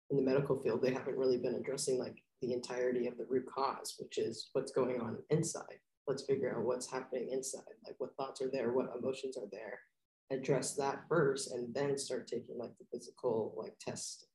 in 0.09 0.17
the 0.17 0.23
medical 0.23 0.59
field, 0.61 0.81
they 0.81 0.93
haven't 0.93 1.17
really 1.17 1.37
been 1.37 1.55
addressing 1.55 1.99
like 1.99 2.23
the 2.41 2.53
entirety 2.53 3.07
of 3.07 3.17
the 3.17 3.25
root 3.29 3.45
cause, 3.53 3.95
which 3.99 4.17
is 4.17 4.49
what's 4.53 4.71
going 4.71 4.99
on 5.01 5.17
inside. 5.29 5.79
Let's 6.07 6.25
figure 6.25 6.55
out 6.55 6.63
what's 6.63 6.91
happening 6.91 7.29
inside, 7.31 7.61
like 7.85 7.95
what 7.99 8.15
thoughts 8.15 8.41
are 8.41 8.49
there, 8.49 8.71
what 8.71 8.91
emotions 8.97 9.37
are 9.37 9.47
there, 9.51 9.79
address 10.31 10.75
that 10.75 11.03
first, 11.07 11.51
and 11.51 11.73
then 11.73 11.97
start 11.97 12.27
taking 12.27 12.57
like 12.57 12.75
the 12.79 12.85
physical 12.91 13.53
like 13.57 13.73
tests 13.79 14.25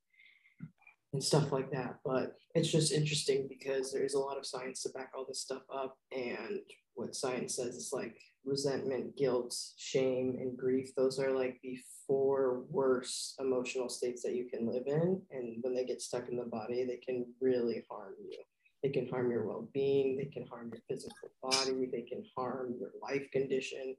and 1.13 1.23
stuff 1.23 1.51
like 1.51 1.71
that. 1.71 1.95
But 2.05 2.35
it's 2.53 2.71
just 2.71 2.93
interesting 2.93 3.47
because 3.49 3.91
there's 3.91 4.13
a 4.13 4.19
lot 4.19 4.37
of 4.37 4.45
science 4.45 4.83
to 4.83 4.89
back 4.89 5.11
all 5.15 5.25
this 5.27 5.41
stuff 5.41 5.63
up. 5.73 5.97
And 6.15 6.59
what 6.93 7.15
science 7.15 7.55
says 7.55 7.75
is 7.75 7.91
like 7.91 8.17
resentment, 8.45 9.17
guilt, 9.17 9.55
shame, 9.77 10.37
and 10.39 10.57
grief. 10.57 10.93
Those 10.95 11.19
are 11.19 11.31
like 11.31 11.59
the 11.63 11.77
four 12.07 12.63
worst 12.69 13.35
emotional 13.39 13.89
states 13.89 14.21
that 14.23 14.35
you 14.35 14.45
can 14.45 14.67
live 14.67 14.83
in. 14.87 15.21
And 15.31 15.57
when 15.61 15.73
they 15.73 15.85
get 15.85 16.01
stuck 16.01 16.29
in 16.29 16.37
the 16.37 16.43
body, 16.43 16.85
they 16.85 16.97
can 16.97 17.25
really 17.41 17.83
harm 17.89 18.13
you. 18.29 18.37
They 18.83 18.89
can 18.89 19.07
harm 19.09 19.31
your 19.31 19.47
well 19.47 19.67
being, 19.73 20.15
they 20.17 20.25
can 20.25 20.45
harm 20.47 20.71
your 20.71 20.81
physical 20.87 21.29
body, 21.41 21.89
they 21.91 22.03
can 22.03 22.23
harm 22.37 22.75
your 22.79 22.91
life 23.01 23.29
condition. 23.31 23.95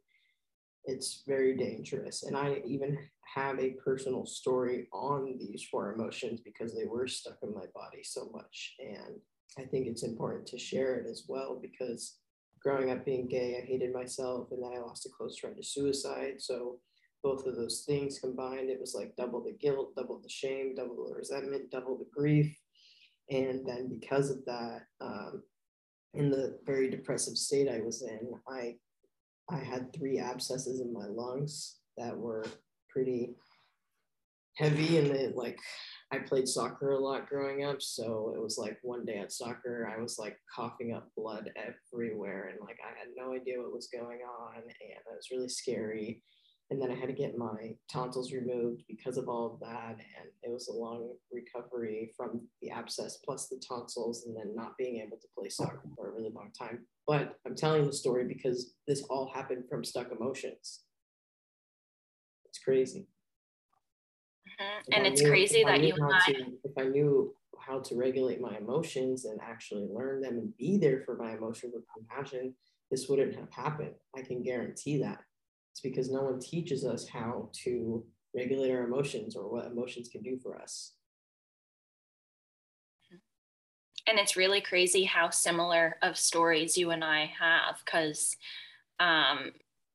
It's 0.85 1.25
very 1.27 1.57
dangerous. 1.57 2.23
And 2.23 2.37
I 2.37 2.63
even 2.65 2.97
have 3.35 3.59
a 3.59 3.75
personal 3.85 4.25
story 4.25 4.87
on 4.93 5.37
these 5.41 5.67
four 5.69 5.93
emotions 5.93 6.41
because 6.41 6.73
they 6.73 6.85
were 6.85 7.09
stuck 7.09 7.39
in 7.43 7.53
my 7.53 7.65
body 7.75 8.05
so 8.05 8.31
much. 8.33 8.77
And 8.79 9.17
I 9.59 9.63
think 9.63 9.89
it's 9.89 10.05
important 10.05 10.47
to 10.49 10.59
share 10.59 10.95
it 10.95 11.07
as 11.11 11.25
well 11.29 11.59
because 11.61 12.19
growing 12.61 12.91
up 12.91 13.05
being 13.05 13.29
gay, 13.29 13.61
I 13.63 13.67
hated 13.67 13.93
myself 13.93 14.49
and 14.51 14.63
then 14.63 14.73
I 14.75 14.81
lost 14.81 15.07
a 15.07 15.11
close 15.11 15.39
friend 15.39 15.57
to 15.57 15.63
suicide. 15.63 16.35
So 16.39 16.79
both 17.23 17.47
of 17.47 17.57
those 17.57 17.85
things 17.87 18.19
combined, 18.19 18.71
it 18.71 18.81
was 18.81 18.95
like 18.95 19.17
double 19.17 19.43
the 19.43 19.57
guilt, 19.61 19.95
double 19.97 20.21
the 20.21 20.29
shame, 20.29 20.75
double 20.75 21.09
the 21.09 21.15
resentment, 21.15 21.71
double 21.71 21.97
the 21.97 22.07
grief. 22.15 22.57
And 23.31 23.67
then 23.67 23.89
because 23.89 24.31
of 24.31 24.45
that, 24.45 24.83
um, 25.01 25.43
in 26.15 26.31
the 26.31 26.59
very 26.65 26.89
depressive 26.89 27.37
state 27.37 27.69
I 27.69 27.81
was 27.81 28.03
in, 28.03 28.33
I 28.49 28.77
I 29.49 29.59
had 29.59 29.93
three 29.93 30.19
abscesses 30.19 30.81
in 30.81 30.93
my 30.93 31.07
lungs 31.07 31.77
that 31.97 32.17
were 32.17 32.45
pretty 32.89 33.37
heavy 34.57 34.99
and 34.99 35.11
they 35.11 35.33
like 35.35 35.59
I 36.13 36.19
played 36.19 36.47
soccer 36.47 36.93
a 36.93 36.99
lot 36.99 37.29
growing 37.29 37.65
up. 37.65 37.83
So 37.83 38.33
it 38.37 38.41
was 38.41 38.59
like 38.59 38.79
one 38.83 39.05
day 39.05 39.19
at 39.19 39.33
soccer, 39.33 39.93
I 39.93 40.01
was 40.01 40.19
like 40.19 40.37
coughing 40.55 40.95
up 40.95 41.09
blood 41.17 41.51
everywhere 41.57 42.51
and 42.53 42.61
like 42.61 42.79
I 42.85 42.99
had 42.99 43.09
no 43.17 43.35
idea 43.35 43.61
what 43.61 43.75
was 43.75 43.89
going 43.93 44.21
on 44.21 44.57
and 44.57 44.65
it 44.65 45.03
was 45.11 45.29
really 45.33 45.49
scary 45.49 46.23
and 46.71 46.83
then 46.83 46.91
I 46.91 46.95
had 46.95 47.09
to 47.09 47.15
get 47.15 47.39
my 47.39 47.77
tonsils 47.91 48.33
removed 48.33 48.83
because 48.89 49.19
of 49.19 49.29
all 49.29 49.55
of 49.55 49.61
that. 49.61 49.97
And 49.99 50.29
it 50.43 50.51
was 50.51 50.67
a 50.67 50.73
long 50.73 51.11
recovery 51.31 52.13
from 52.17 52.41
the 52.61 52.71
abscess 52.71 53.19
plus 53.25 53.49
the 53.49 53.61
tonsils, 53.67 54.25
and 54.27 54.37
then 54.37 54.55
not 54.57 54.77
being 54.77 55.01
able 55.01 55.17
to 55.17 55.29
play 55.39 55.49
soccer 55.49 55.83
for 55.95 56.09
a 56.09 56.13
really 56.13 56.33
long 56.35 56.51
time. 56.59 56.81
But 57.07 57.37
I'm 57.47 57.55
telling 57.55 57.87
the 57.87 57.93
story 57.93 58.25
because 58.25 58.75
this 58.89 59.05
all 59.05 59.31
happened 59.33 59.65
from 59.71 59.85
stuck 59.85 60.11
emotions. 60.11 60.81
It's 62.47 62.59
crazy. 62.59 63.07
Mm-hmm. 64.61 64.93
And 64.93 65.07
it's 65.07 65.23
knew, 65.23 65.29
crazy 65.29 65.65
that 65.65 65.83
you 65.83 65.95
and 65.95 66.13
I. 66.13 66.33
To, 66.33 66.53
if 66.65 66.79
I 66.79 66.85
knew 66.85 67.35
how 67.59 67.81
to 67.81 67.95
regulate 67.95 68.41
my 68.41 68.57
emotions 68.57 69.25
and 69.25 69.41
actually 69.43 69.87
learn 69.91 70.21
them 70.21 70.39
and 70.39 70.57
be 70.57 70.79
there 70.79 71.03
for 71.05 71.17
my 71.17 71.33
emotions 71.33 71.75
with 71.75 71.85
compassion, 71.95 72.55
this 72.91 73.09
wouldn't 73.09 73.35
have 73.35 73.51
happened. 73.51 73.95
I 74.17 74.23
can 74.23 74.43
guarantee 74.43 75.01
that. 75.03 75.19
It's 75.73 75.81
because 75.81 76.11
no 76.11 76.23
one 76.23 76.41
teaches 76.41 76.85
us 76.85 77.09
how 77.09 77.51
to 77.65 78.05
regulate 78.35 78.71
our 78.71 78.85
emotions 78.85 79.37
or 79.37 79.51
what 79.51 79.67
emotions 79.67 80.09
can 80.09 80.23
do 80.23 80.39
for 80.39 80.61
us. 80.61 80.93
And 84.09 84.19
it's 84.19 84.37
really 84.37 84.61
crazy 84.61 85.05
how 85.05 85.31
similar 85.31 85.97
of 86.01 86.17
stories 86.17 86.79
you 86.79 86.93
and 86.93 87.03
I 87.03 87.33
have, 87.39 87.81
because 87.85 88.37
um, 89.01 89.51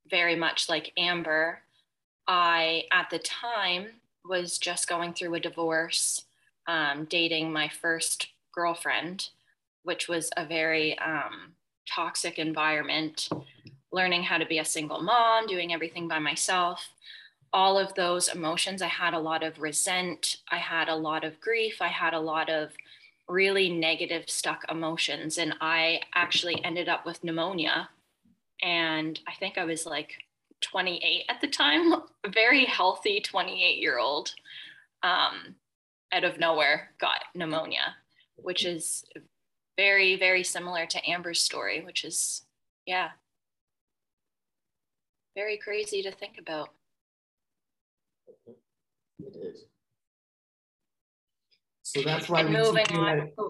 very 0.10 0.36
much 0.36 0.68
like 0.68 0.92
Amber, 0.98 1.60
I 2.28 2.84
at 2.92 3.10
the 3.10 3.20
time 3.20 3.88
was 4.26 4.58
just 4.58 4.88
going 4.88 5.14
through 5.14 5.36
a 5.36 5.40
divorce, 5.40 6.26
um, 6.68 7.06
dating 7.06 7.52
my 7.52 7.68
first 7.68 8.28
girlfriend, 8.54 9.30
which 9.84 10.08
was 10.08 10.30
a 10.38 10.46
very 10.46 10.98
um, 11.00 11.54
toxic 11.88 12.38
environment 12.38 13.30
learning 13.92 14.24
how 14.24 14.38
to 14.38 14.46
be 14.46 14.60
a 14.60 14.66
single 14.66 15.02
mom, 15.02 15.48
doing 15.48 15.74
everything 15.74 16.08
by 16.08 16.20
myself, 16.20 16.90
all 17.54 17.78
of 17.78 17.94
those 17.96 18.30
emotions. 18.30 18.82
I 18.82 18.88
had 18.88 19.14
a 19.14 19.20
lot 19.20 19.44
of 19.44 19.60
resent, 19.60 20.38
I 20.50 20.58
had 20.58 20.88
a 20.88 20.96
lot 20.96 21.24
of 21.24 21.42
grief, 21.42 21.82
I 21.82 21.90
had 21.90 22.14
a 22.14 22.20
lot 22.20 22.50
of 22.50 22.72
really 23.28 23.70
negative, 23.70 24.30
stuck 24.30 24.64
emotions. 24.70 25.38
And 25.38 25.56
I 25.62 26.02
actually 26.16 26.64
ended 26.64 26.90
up 26.90 27.06
with 27.06 27.24
pneumonia. 27.24 27.90
And 28.62 29.20
I 29.28 29.34
think 29.34 29.58
I 29.58 29.66
was 29.66 29.86
like 29.86 30.24
28 30.62 31.26
at 31.30 31.42
the 31.42 31.48
time, 31.48 31.94
a 31.94 32.30
very 32.34 32.66
healthy 32.66 33.20
28 33.20 33.78
year 33.78 34.00
old, 34.00 34.34
um, 35.04 35.56
out 36.14 36.24
of 36.24 36.40
nowhere 36.40 36.92
got 37.00 37.24
pneumonia, 37.36 37.96
which 38.36 38.66
is 38.66 39.04
very, 39.78 40.18
very 40.18 40.44
similar 40.44 40.86
to 40.86 41.10
Amber's 41.10 41.42
story, 41.42 41.82
which 41.82 42.04
is, 42.04 42.44
yeah, 42.86 43.10
very 45.36 45.58
crazy 45.58 46.02
to 46.04 46.12
think 46.12 46.38
about. 46.40 46.70
It 49.20 49.36
is. 49.36 49.66
So 51.84 52.02
that's 52.04 52.30
why 52.30 52.42
and 52.42 52.50
we 52.50 52.58
moving 52.58 52.86
on. 52.92 53.32
Oh. 53.38 53.50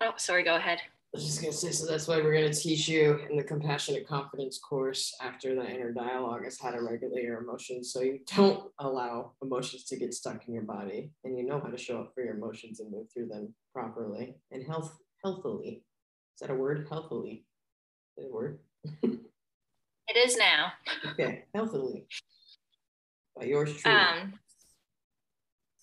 oh, 0.00 0.12
sorry, 0.16 0.42
go 0.42 0.56
ahead. 0.56 0.80
I 1.18 1.20
was 1.20 1.26
just 1.26 1.40
gonna 1.42 1.52
say, 1.52 1.72
so 1.72 1.84
that's 1.84 2.06
why 2.06 2.18
we're 2.18 2.32
gonna 2.32 2.54
teach 2.54 2.86
you 2.86 3.18
in 3.28 3.36
the 3.36 3.42
compassionate 3.42 4.06
confidence 4.06 4.56
course 4.56 5.12
after 5.20 5.52
the 5.52 5.68
inner 5.68 5.90
dialogue 5.90 6.46
is 6.46 6.60
how 6.60 6.70
to 6.70 6.80
regulate 6.80 7.24
your 7.24 7.42
emotions 7.42 7.92
so 7.92 8.02
you 8.02 8.20
don't 8.36 8.70
allow 8.78 9.32
emotions 9.42 9.82
to 9.86 9.96
get 9.96 10.14
stuck 10.14 10.46
in 10.46 10.54
your 10.54 10.62
body 10.62 11.10
and 11.24 11.36
you 11.36 11.44
know 11.44 11.58
how 11.58 11.70
to 11.70 11.76
show 11.76 12.02
up 12.02 12.14
for 12.14 12.22
your 12.22 12.36
emotions 12.36 12.78
and 12.78 12.92
move 12.92 13.08
through 13.12 13.26
them 13.26 13.52
properly 13.74 14.36
and 14.52 14.64
health 14.64 14.96
healthily. 15.24 15.82
Is 16.36 16.40
that 16.40 16.50
a 16.50 16.54
word? 16.54 16.86
Healthily. 16.88 17.44
Is 18.16 18.22
that 18.22 18.28
a 18.28 18.32
word? 18.32 18.60
It 19.02 20.16
is 20.16 20.36
now. 20.36 20.70
Okay, 21.04 21.46
healthily. 21.52 22.06
By 23.36 23.46
yours 23.46 23.76
truly. 23.76 23.98
Um, 23.98 24.34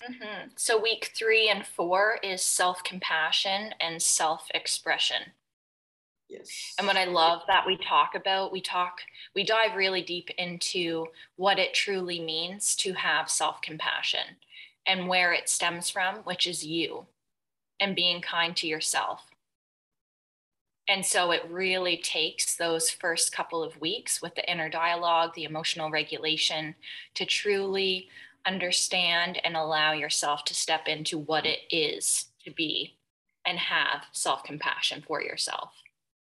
mm-hmm. 0.10 0.48
So 0.56 0.82
week 0.82 1.12
three 1.16 1.50
and 1.50 1.66
four 1.66 2.20
is 2.24 2.42
self 2.42 2.84
compassion 2.84 3.74
and 3.80 4.02
self 4.02 4.48
expression. 4.54 5.34
Yes. 6.28 6.74
And 6.78 6.88
what 6.88 6.98
I 6.98 7.06
love 7.06 7.44
that 7.48 7.68
we 7.68 7.78
talk 7.78 8.16
about, 8.16 8.52
we 8.52 8.62
talk, 8.62 9.00
we 9.36 9.44
dive 9.44 9.76
really 9.76 10.02
deep 10.02 10.30
into 10.38 11.08
what 11.36 11.60
it 11.60 11.74
truly 11.74 12.20
means 12.20 12.76
to 12.78 12.94
have 12.94 13.30
self 13.30 13.62
compassion 13.62 14.38
and 14.88 15.08
where 15.08 15.34
it 15.34 15.50
stems 15.50 15.90
from, 15.90 16.18
which 16.18 16.48
is 16.48 16.66
you 16.66 17.06
and 17.80 17.96
being 17.96 18.22
kind 18.22 18.56
to 18.58 18.68
yourself. 18.68 19.32
And 20.88 21.04
so 21.04 21.32
it 21.32 21.42
really 21.50 21.98
takes 21.98 22.56
those 22.56 22.92
first 22.92 23.32
couple 23.32 23.64
of 23.64 23.82
weeks 23.82 24.22
with 24.22 24.36
the 24.36 24.50
inner 24.50 24.70
dialogue, 24.70 25.34
the 25.34 25.44
emotional 25.44 25.90
regulation 25.90 26.76
to 27.16 27.26
truly 27.26 28.08
understand 28.46 29.40
and 29.44 29.56
allow 29.56 29.94
yourself 29.94 30.44
to 30.46 30.54
step 30.54 30.88
into 30.88 31.18
what 31.18 31.46
it 31.46 31.60
is 31.70 32.26
to 32.44 32.52
be 32.52 32.98
and 33.46 33.58
have 33.58 34.04
self 34.12 34.44
compassion 34.44 35.04
for 35.06 35.22
yourself, 35.22 35.72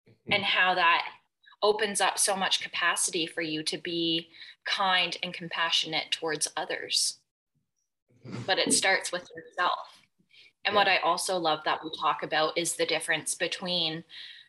mm-hmm. 0.08 0.32
and 0.32 0.44
how 0.44 0.74
that 0.74 1.04
opens 1.62 2.00
up 2.00 2.18
so 2.18 2.34
much 2.34 2.62
capacity 2.62 3.26
for 3.26 3.40
you 3.40 3.62
to 3.62 3.78
be 3.78 4.28
kind 4.64 5.16
and 5.22 5.32
compassionate 5.32 6.10
towards 6.10 6.48
others. 6.56 7.18
Mm-hmm. 8.26 8.42
But 8.46 8.58
it 8.58 8.72
starts 8.72 9.12
with 9.12 9.28
yourself. 9.34 10.02
And 10.64 10.74
yeah. 10.74 10.80
what 10.80 10.88
I 10.88 10.98
also 10.98 11.36
love 11.36 11.60
that 11.64 11.82
we 11.82 11.90
talk 12.00 12.22
about 12.22 12.56
is 12.56 12.74
the 12.74 12.86
difference 12.86 13.34
between 13.34 14.04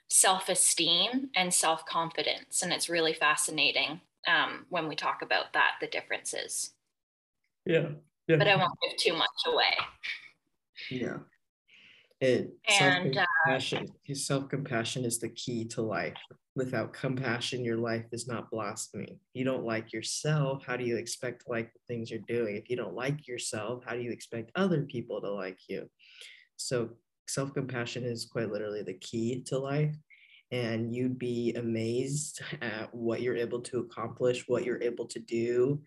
self 0.07 0.49
esteem 0.49 1.29
and 1.35 1.53
self 1.53 1.85
confidence. 1.85 2.61
And 2.61 2.71
it's 2.71 2.89
really 2.89 3.13
fascinating 3.13 4.01
um, 4.27 4.65
when 4.69 4.87
we 4.87 4.95
talk 4.95 5.21
about 5.21 5.53
that, 5.53 5.73
the 5.81 5.87
differences. 5.87 6.71
Yeah. 7.65 7.89
yeah. 8.27 8.37
But 8.37 8.47
I 8.47 8.55
won't 8.55 8.73
give 8.81 8.97
too 8.97 9.17
much 9.17 9.29
away. 9.47 9.73
Yeah. 10.89 11.17
It 12.19 12.53
and 12.69 13.13
self-compassion, 13.13 13.87
uh, 14.09 14.13
self-compassion 14.13 15.03
is 15.03 15.19
the 15.19 15.29
key 15.29 15.65
to 15.65 15.81
life. 15.81 16.17
Without 16.55 16.93
compassion, 16.93 17.65
your 17.65 17.77
life 17.77 18.05
is 18.11 18.27
not 18.27 18.49
blossoming. 18.49 19.19
You 19.33 19.43
don't 19.43 19.65
like 19.65 19.91
yourself. 19.91 20.63
How 20.65 20.77
do 20.77 20.85
you 20.85 20.95
expect 20.97 21.43
to 21.43 21.51
like 21.51 21.73
the 21.73 21.79
things 21.87 22.09
you're 22.09 22.21
doing? 22.27 22.55
If 22.55 22.69
you 22.69 22.77
don't 22.77 22.95
like 22.95 23.27
yourself, 23.27 23.83
how 23.85 23.93
do 23.93 24.01
you 24.01 24.11
expect 24.11 24.51
other 24.55 24.83
people 24.83 25.19
to 25.19 25.31
like 25.31 25.57
you? 25.67 25.89
So 26.55 26.91
self-compassion 27.27 28.03
is 28.03 28.25
quite 28.25 28.51
literally 28.51 28.83
the 28.83 28.93
key 28.93 29.41
to 29.47 29.57
life 29.57 29.95
and 30.51 30.95
you'd 30.95 31.17
be 31.17 31.53
amazed 31.55 32.41
at 32.61 32.93
what 32.93 33.21
you're 33.21 33.35
able 33.35 33.59
to 33.61 33.79
accomplish, 33.79 34.47
what 34.47 34.63
you're 34.63 34.81
able 34.81 35.07
to 35.07 35.19
do 35.19 35.81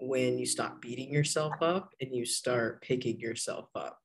when 0.00 0.38
you 0.38 0.46
stop 0.46 0.80
beating 0.80 1.10
yourself 1.10 1.54
up 1.60 1.90
and 2.00 2.14
you 2.14 2.24
start 2.24 2.82
picking 2.82 3.20
yourself 3.20 3.68
up. 3.74 3.98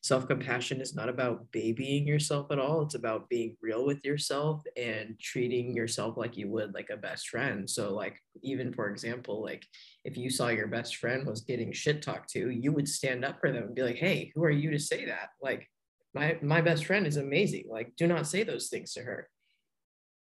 Self 0.00 0.28
compassion 0.28 0.80
is 0.80 0.94
not 0.94 1.08
about 1.08 1.50
babying 1.52 2.06
yourself 2.06 2.50
at 2.50 2.58
all. 2.58 2.82
It's 2.82 2.94
about 2.94 3.28
being 3.28 3.56
real 3.60 3.84
with 3.84 4.04
yourself 4.04 4.62
and 4.76 5.18
treating 5.20 5.74
yourself 5.74 6.16
like 6.16 6.36
you 6.36 6.48
would 6.50 6.72
like 6.72 6.90
a 6.90 6.96
best 6.96 7.28
friend. 7.28 7.68
So, 7.68 7.92
like, 7.92 8.16
even 8.42 8.72
for 8.72 8.88
example, 8.88 9.42
like 9.42 9.64
if 10.04 10.16
you 10.16 10.30
saw 10.30 10.48
your 10.48 10.68
best 10.68 10.96
friend 10.96 11.26
was 11.26 11.42
getting 11.42 11.72
shit 11.72 12.02
talked 12.02 12.30
to, 12.30 12.50
you 12.50 12.72
would 12.72 12.88
stand 12.88 13.24
up 13.24 13.40
for 13.40 13.52
them 13.52 13.64
and 13.64 13.74
be 13.74 13.82
like, 13.82 13.96
hey, 13.96 14.32
who 14.34 14.44
are 14.44 14.50
you 14.50 14.70
to 14.70 14.78
say 14.78 15.06
that? 15.06 15.30
Like, 15.40 15.68
my, 16.14 16.38
my 16.42 16.60
best 16.60 16.84
friend 16.86 17.06
is 17.06 17.16
amazing. 17.16 17.64
Like, 17.68 17.92
do 17.96 18.06
not 18.06 18.26
say 18.26 18.44
those 18.44 18.68
things 18.68 18.92
to 18.94 19.02
her 19.02 19.28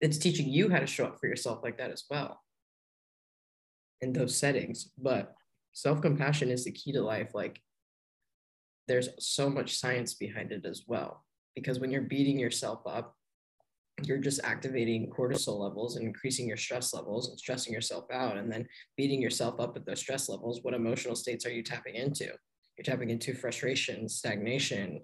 it's 0.02 0.18
teaching 0.18 0.48
you 0.48 0.68
how 0.68 0.80
to 0.80 0.86
show 0.86 1.06
up 1.06 1.18
for 1.18 1.28
yourself 1.28 1.60
like 1.62 1.78
that 1.78 1.92
as 1.92 2.04
well 2.10 2.42
in 4.02 4.12
those 4.12 4.36
settings 4.36 4.90
but 4.98 5.34
self-compassion 5.72 6.50
is 6.50 6.64
the 6.64 6.72
key 6.72 6.92
to 6.92 7.00
life 7.00 7.30
like 7.34 7.60
there's 8.88 9.08
so 9.18 9.48
much 9.48 9.78
science 9.78 10.14
behind 10.14 10.52
it 10.52 10.66
as 10.66 10.82
well 10.86 11.24
because 11.54 11.80
when 11.80 11.90
you're 11.90 12.02
beating 12.02 12.38
yourself 12.38 12.80
up 12.86 13.16
you're 14.04 14.18
just 14.18 14.40
activating 14.42 15.10
cortisol 15.10 15.60
levels 15.60 15.96
and 15.96 16.06
increasing 16.06 16.48
your 16.48 16.56
stress 16.56 16.92
levels 16.92 17.28
and 17.28 17.38
stressing 17.38 17.72
yourself 17.72 18.04
out 18.12 18.36
and 18.36 18.50
then 18.50 18.66
beating 18.96 19.22
yourself 19.22 19.60
up 19.60 19.76
at 19.76 19.86
those 19.86 20.00
stress 20.00 20.28
levels 20.28 20.60
what 20.62 20.74
emotional 20.74 21.14
states 21.14 21.46
are 21.46 21.52
you 21.52 21.62
tapping 21.62 21.94
into 21.94 22.24
you're 22.24 22.84
tapping 22.84 23.10
into 23.10 23.34
frustration 23.34 24.08
stagnation 24.08 25.00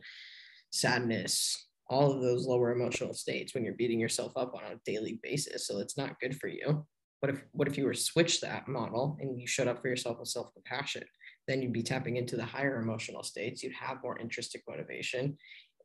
sadness 0.71 1.69
all 1.91 2.13
of 2.13 2.21
those 2.21 2.47
lower 2.47 2.73
emotional 2.73 3.15
states 3.15 3.55
when 3.55 3.65
you're 3.65 3.75
beating 3.75 4.01
yourself 4.01 4.33
up 4.37 4.55
on 4.55 4.73
a 4.73 4.81
daily 4.85 5.19
basis. 5.23 5.67
So 5.67 5.79
it's 5.79 5.97
not 5.97 6.21
good 6.21 6.39
for 6.39 6.49
you. 6.49 6.87
What 7.21 7.31
if 7.31 7.43
what 7.53 7.69
if 7.69 7.77
you 7.77 7.85
were 7.85 7.95
to 7.95 8.01
switch 8.01 8.41
that 8.41 8.69
model 8.69 9.19
and 9.21 9.41
you 9.41 9.47
showed 9.47 9.69
up 9.69 9.83
for 9.83 9.89
yourself 9.89 10.19
with 10.21 10.29
self-compassion? 10.29 11.03
Then 11.47 11.63
you'd 11.63 11.73
be 11.73 11.83
tapping 11.83 12.17
into 12.17 12.37
the 12.37 12.45
higher 12.45 12.81
emotional 12.81 13.23
states. 13.23 13.63
You'd 13.63 13.75
have 13.75 14.03
more 14.03 14.19
intrinsic 14.19 14.63
motivation, 14.69 15.37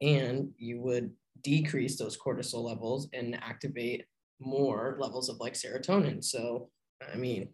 and 0.01 0.49
you 0.57 0.81
would 0.81 1.11
decrease 1.41 1.97
those 1.97 2.17
cortisol 2.17 2.63
levels 2.63 3.09
and 3.13 3.35
activate 3.35 4.05
more 4.39 4.97
levels 4.99 5.29
of 5.29 5.37
like 5.39 5.53
serotonin. 5.53 6.23
So 6.23 6.69
I 7.11 7.15
mean, 7.17 7.49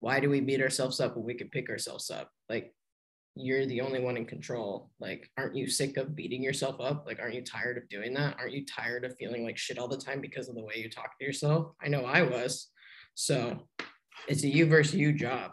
why 0.00 0.20
do 0.20 0.30
we 0.30 0.40
beat 0.40 0.60
ourselves 0.60 1.00
up 1.00 1.16
when 1.16 1.24
we 1.24 1.34
can 1.34 1.48
pick 1.48 1.68
ourselves 1.68 2.10
up? 2.10 2.30
Like 2.48 2.74
you're 3.34 3.66
the 3.66 3.80
only 3.80 4.00
one 4.00 4.16
in 4.16 4.26
control. 4.26 4.90
Like, 5.00 5.30
aren't 5.38 5.56
you 5.56 5.66
sick 5.66 5.96
of 5.96 6.14
beating 6.14 6.42
yourself 6.42 6.80
up? 6.80 7.04
Like, 7.06 7.18
aren't 7.18 7.34
you 7.34 7.42
tired 7.42 7.78
of 7.78 7.88
doing 7.88 8.12
that? 8.14 8.36
Aren't 8.38 8.52
you 8.52 8.66
tired 8.66 9.04
of 9.04 9.16
feeling 9.16 9.44
like 9.44 9.56
shit 9.56 9.78
all 9.78 9.88
the 9.88 9.96
time 9.96 10.20
because 10.20 10.48
of 10.48 10.54
the 10.54 10.64
way 10.64 10.74
you 10.76 10.90
talk 10.90 11.18
to 11.18 11.24
yourself? 11.24 11.72
I 11.82 11.88
know 11.88 12.04
I 12.04 12.22
was. 12.22 12.68
So 13.14 13.68
it's 14.28 14.42
a 14.44 14.48
you 14.48 14.66
versus 14.66 14.94
you 14.94 15.12
job. 15.12 15.52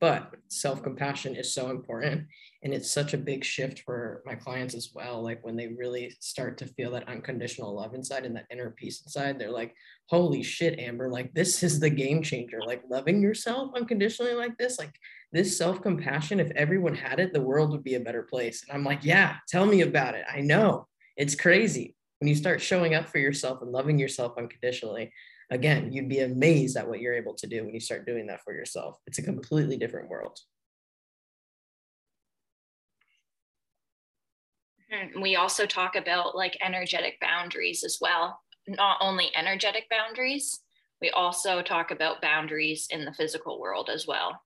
But 0.00 0.34
self 0.48 0.82
compassion 0.82 1.36
is 1.36 1.54
so 1.54 1.70
important. 1.70 2.26
And 2.62 2.74
it's 2.74 2.90
such 2.90 3.14
a 3.14 3.18
big 3.18 3.44
shift 3.44 3.80
for 3.80 4.22
my 4.24 4.34
clients 4.34 4.74
as 4.74 4.90
well. 4.94 5.22
Like, 5.22 5.44
when 5.44 5.56
they 5.56 5.68
really 5.68 6.14
start 6.20 6.58
to 6.58 6.66
feel 6.66 6.90
that 6.92 7.08
unconditional 7.08 7.74
love 7.74 7.94
inside 7.94 8.24
and 8.24 8.34
that 8.36 8.46
inner 8.50 8.70
peace 8.70 9.02
inside, 9.02 9.38
they're 9.38 9.50
like, 9.50 9.74
holy 10.06 10.42
shit, 10.42 10.78
Amber, 10.78 11.10
like, 11.10 11.32
this 11.34 11.62
is 11.62 11.78
the 11.78 11.90
game 11.90 12.22
changer. 12.22 12.60
Like, 12.66 12.82
loving 12.90 13.22
yourself 13.22 13.72
unconditionally 13.76 14.34
like 14.34 14.56
this, 14.56 14.78
like, 14.78 14.94
this 15.34 15.58
self 15.58 15.82
compassion, 15.82 16.38
if 16.38 16.50
everyone 16.52 16.94
had 16.94 17.18
it, 17.18 17.32
the 17.32 17.42
world 17.42 17.72
would 17.72 17.82
be 17.82 17.96
a 17.96 18.00
better 18.00 18.22
place. 18.22 18.62
And 18.62 18.72
I'm 18.72 18.84
like, 18.84 19.04
yeah, 19.04 19.36
tell 19.48 19.66
me 19.66 19.80
about 19.80 20.14
it. 20.14 20.24
I 20.32 20.40
know 20.40 20.86
it's 21.16 21.34
crazy. 21.34 21.96
When 22.20 22.28
you 22.28 22.36
start 22.36 22.62
showing 22.62 22.94
up 22.94 23.08
for 23.08 23.18
yourself 23.18 23.60
and 23.60 23.72
loving 23.72 23.98
yourself 23.98 24.38
unconditionally, 24.38 25.12
again, 25.50 25.92
you'd 25.92 26.08
be 26.08 26.20
amazed 26.20 26.76
at 26.76 26.88
what 26.88 27.00
you're 27.00 27.14
able 27.14 27.34
to 27.34 27.48
do 27.48 27.64
when 27.64 27.74
you 27.74 27.80
start 27.80 28.06
doing 28.06 28.28
that 28.28 28.42
for 28.44 28.54
yourself. 28.54 28.96
It's 29.08 29.18
a 29.18 29.22
completely 29.22 29.76
different 29.76 30.08
world. 30.08 30.38
Hmm, 34.90 35.20
we 35.20 35.34
also 35.34 35.66
talk 35.66 35.96
about 35.96 36.36
like 36.36 36.56
energetic 36.62 37.18
boundaries 37.20 37.82
as 37.82 37.98
well. 38.00 38.40
Not 38.68 38.98
only 39.00 39.32
energetic 39.34 39.90
boundaries, 39.90 40.60
we 41.00 41.10
also 41.10 41.60
talk 41.60 41.90
about 41.90 42.22
boundaries 42.22 42.86
in 42.90 43.04
the 43.04 43.12
physical 43.12 43.60
world 43.60 43.90
as 43.92 44.06
well. 44.06 44.40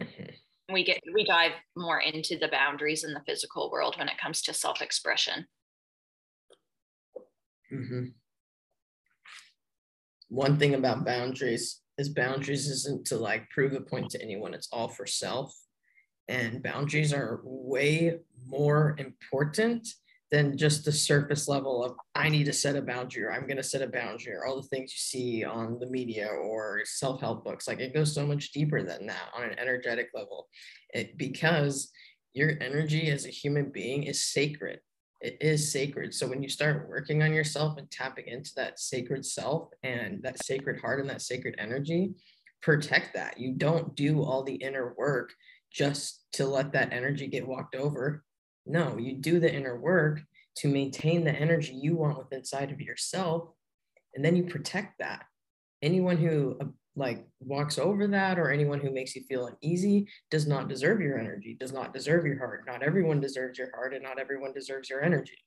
Mm-hmm. 0.00 0.74
We 0.74 0.84
get 0.84 1.00
we 1.14 1.24
dive 1.24 1.52
more 1.76 2.00
into 2.00 2.36
the 2.38 2.48
boundaries 2.48 3.04
in 3.04 3.14
the 3.14 3.22
physical 3.26 3.70
world 3.70 3.96
when 3.98 4.08
it 4.08 4.18
comes 4.18 4.42
to 4.42 4.52
self-expression. 4.52 5.46
Mm-hmm. 7.72 8.04
One 10.28 10.58
thing 10.58 10.74
about 10.74 11.04
boundaries 11.04 11.82
is 11.98 12.08
boundaries 12.08 12.68
isn't 12.68 13.06
to 13.06 13.16
like 13.16 13.48
prove 13.50 13.72
a 13.74 13.80
point 13.80 14.10
to 14.10 14.22
anyone. 14.22 14.54
It's 14.54 14.68
all 14.72 14.88
for 14.88 15.06
self, 15.06 15.56
and 16.28 16.62
boundaries 16.62 17.12
are 17.12 17.40
way 17.44 18.18
more 18.46 18.96
important 18.98 19.88
than 20.30 20.56
just 20.56 20.84
the 20.84 20.92
surface 20.92 21.46
level 21.46 21.84
of 21.84 21.94
I 22.14 22.28
need 22.28 22.44
to 22.44 22.52
set 22.52 22.74
a 22.74 22.82
boundary 22.82 23.24
or 23.24 23.32
I'm 23.32 23.46
going 23.46 23.58
to 23.58 23.62
set 23.62 23.82
a 23.82 23.86
boundary 23.86 24.34
or 24.34 24.44
all 24.44 24.56
the 24.60 24.68
things 24.68 24.92
you 24.92 24.98
see 24.98 25.44
on 25.44 25.78
the 25.78 25.86
media 25.86 26.26
or 26.26 26.80
self-help 26.84 27.44
books. 27.44 27.68
Like 27.68 27.80
it 27.80 27.94
goes 27.94 28.12
so 28.12 28.26
much 28.26 28.50
deeper 28.50 28.82
than 28.82 29.06
that 29.06 29.30
on 29.36 29.44
an 29.44 29.58
energetic 29.58 30.08
level 30.14 30.48
it, 30.92 31.16
because 31.16 31.92
your 32.34 32.54
energy 32.60 33.08
as 33.10 33.24
a 33.24 33.30
human 33.30 33.70
being 33.70 34.02
is 34.02 34.26
sacred. 34.26 34.80
It 35.20 35.38
is 35.40 35.72
sacred. 35.72 36.12
So 36.12 36.26
when 36.26 36.42
you 36.42 36.48
start 36.48 36.88
working 36.88 37.22
on 37.22 37.32
yourself 37.32 37.78
and 37.78 37.90
tapping 37.90 38.26
into 38.26 38.50
that 38.56 38.78
sacred 38.78 39.24
self 39.24 39.68
and 39.82 40.22
that 40.22 40.44
sacred 40.44 40.80
heart 40.80 41.00
and 41.00 41.08
that 41.08 41.22
sacred 41.22 41.54
energy, 41.58 42.14
protect 42.62 43.14
that. 43.14 43.38
You 43.38 43.52
don't 43.52 43.94
do 43.94 44.22
all 44.22 44.42
the 44.42 44.56
inner 44.56 44.94
work 44.98 45.32
just 45.72 46.26
to 46.32 46.46
let 46.46 46.72
that 46.72 46.92
energy 46.92 47.28
get 47.28 47.46
walked 47.46 47.74
over 47.76 48.24
no, 48.66 48.98
you 48.98 49.14
do 49.14 49.40
the 49.40 49.52
inner 49.52 49.78
work 49.78 50.20
to 50.58 50.68
maintain 50.68 51.24
the 51.24 51.32
energy 51.32 51.72
you 51.74 51.96
want 51.96 52.18
within 52.18 52.38
inside 52.38 52.72
of 52.72 52.80
yourself, 52.80 53.48
and 54.14 54.24
then 54.24 54.36
you 54.36 54.44
protect 54.44 54.98
that. 54.98 55.24
Anyone 55.82 56.16
who 56.16 56.56
uh, 56.60 56.66
like 56.96 57.26
walks 57.40 57.78
over 57.78 58.06
that 58.06 58.38
or 58.38 58.50
anyone 58.50 58.80
who 58.80 58.90
makes 58.90 59.14
you 59.14 59.22
feel 59.28 59.46
uneasy 59.46 60.08
does 60.30 60.46
not 60.46 60.68
deserve 60.68 61.00
your 61.00 61.18
energy, 61.18 61.56
does 61.60 61.72
not 61.72 61.92
deserve 61.92 62.24
your 62.24 62.38
heart. 62.38 62.64
Not 62.66 62.82
everyone 62.82 63.20
deserves 63.20 63.58
your 63.58 63.70
heart, 63.74 63.94
and 63.94 64.02
not 64.02 64.18
everyone 64.18 64.52
deserves 64.52 64.88
your 64.88 65.02
energy. 65.02 65.38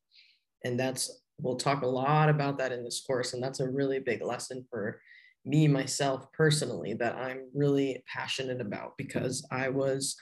And 0.63 0.79
that's 0.79 1.21
we'll 1.41 1.55
talk 1.55 1.81
a 1.81 1.87
lot 1.87 2.29
about 2.29 2.57
that 2.59 2.71
in 2.71 2.83
this 2.83 3.01
course, 3.05 3.33
and 3.33 3.41
that's 3.41 3.59
a 3.59 3.69
really 3.69 3.99
big 3.99 4.21
lesson 4.21 4.65
for 4.69 5.01
me 5.45 5.67
myself 5.67 6.31
personally 6.33 6.93
that 6.93 7.15
I'm 7.15 7.49
really 7.55 8.03
passionate 8.13 8.61
about 8.61 8.97
because 8.97 9.45
I 9.51 9.69
was 9.69 10.15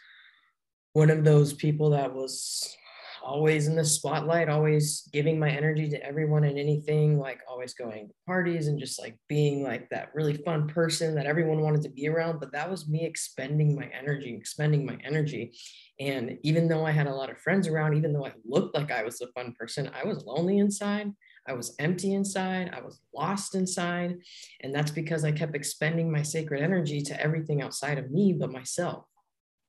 one 0.93 1.10
of 1.10 1.23
those 1.23 1.53
people 1.53 1.89
that 1.91 2.13
was 2.13 2.75
always 3.23 3.67
in 3.67 3.75
the 3.75 3.86
spotlight, 3.86 4.49
always 4.49 5.08
giving 5.12 5.39
my 5.39 5.49
energy 5.49 5.89
to 5.89 6.03
everyone 6.03 6.43
and 6.43 6.58
anything, 6.58 7.19
like 7.19 7.39
always 7.49 7.73
going 7.73 8.08
to 8.08 8.13
parties 8.25 8.67
and 8.67 8.80
just 8.80 8.99
like 8.99 9.17
being 9.27 9.63
like 9.63 9.89
that 9.89 10.10
really 10.13 10.34
fun 10.34 10.67
person 10.67 11.15
that 11.15 11.25
everyone 11.25 11.62
wanted 11.62 11.82
to 11.84 11.89
be 11.89 12.08
around. 12.08 12.39
But 12.39 12.51
that 12.53 12.69
was 12.69 12.88
me 12.88 13.06
expending 13.06 13.75
my 13.75 13.89
energy, 13.97 14.34
expending 14.36 14.86
my 14.86 14.97
energy. 15.03 15.53
And 15.99 16.38
even 16.43 16.67
though 16.67 16.86
I 16.86 16.91
had 16.91 17.08
a 17.08 17.15
lot 17.15 17.30
of 17.30 17.39
friends 17.39 17.67
around, 17.67 17.95
even 17.95 18.13
though 18.13 18.25
I 18.25 18.34
looked 18.45 18.75
like 18.75 18.91
I 18.91 19.03
was 19.03 19.19
a 19.21 19.27
fun 19.27 19.53
person, 19.60 19.89
I 19.93 20.06
was 20.06 20.23
lonely 20.25 20.60
inside. 20.60 21.12
I 21.47 21.53
was 21.53 21.75
empty 21.80 22.13
inside. 22.13 22.71
I 22.73 22.82
was 22.82 22.99
lost 23.13 23.56
inside. 23.56 24.17
And 24.62 24.75
that's 24.75 24.91
because 24.91 25.23
I 25.23 25.32
kept 25.32 25.56
expending 25.56 26.12
my 26.12 26.21
sacred 26.21 26.62
energy 26.62 27.01
to 27.01 27.21
everything 27.21 27.62
outside 27.62 27.97
of 27.97 28.12
me 28.12 28.34
but 28.34 28.51
myself. 28.51 29.06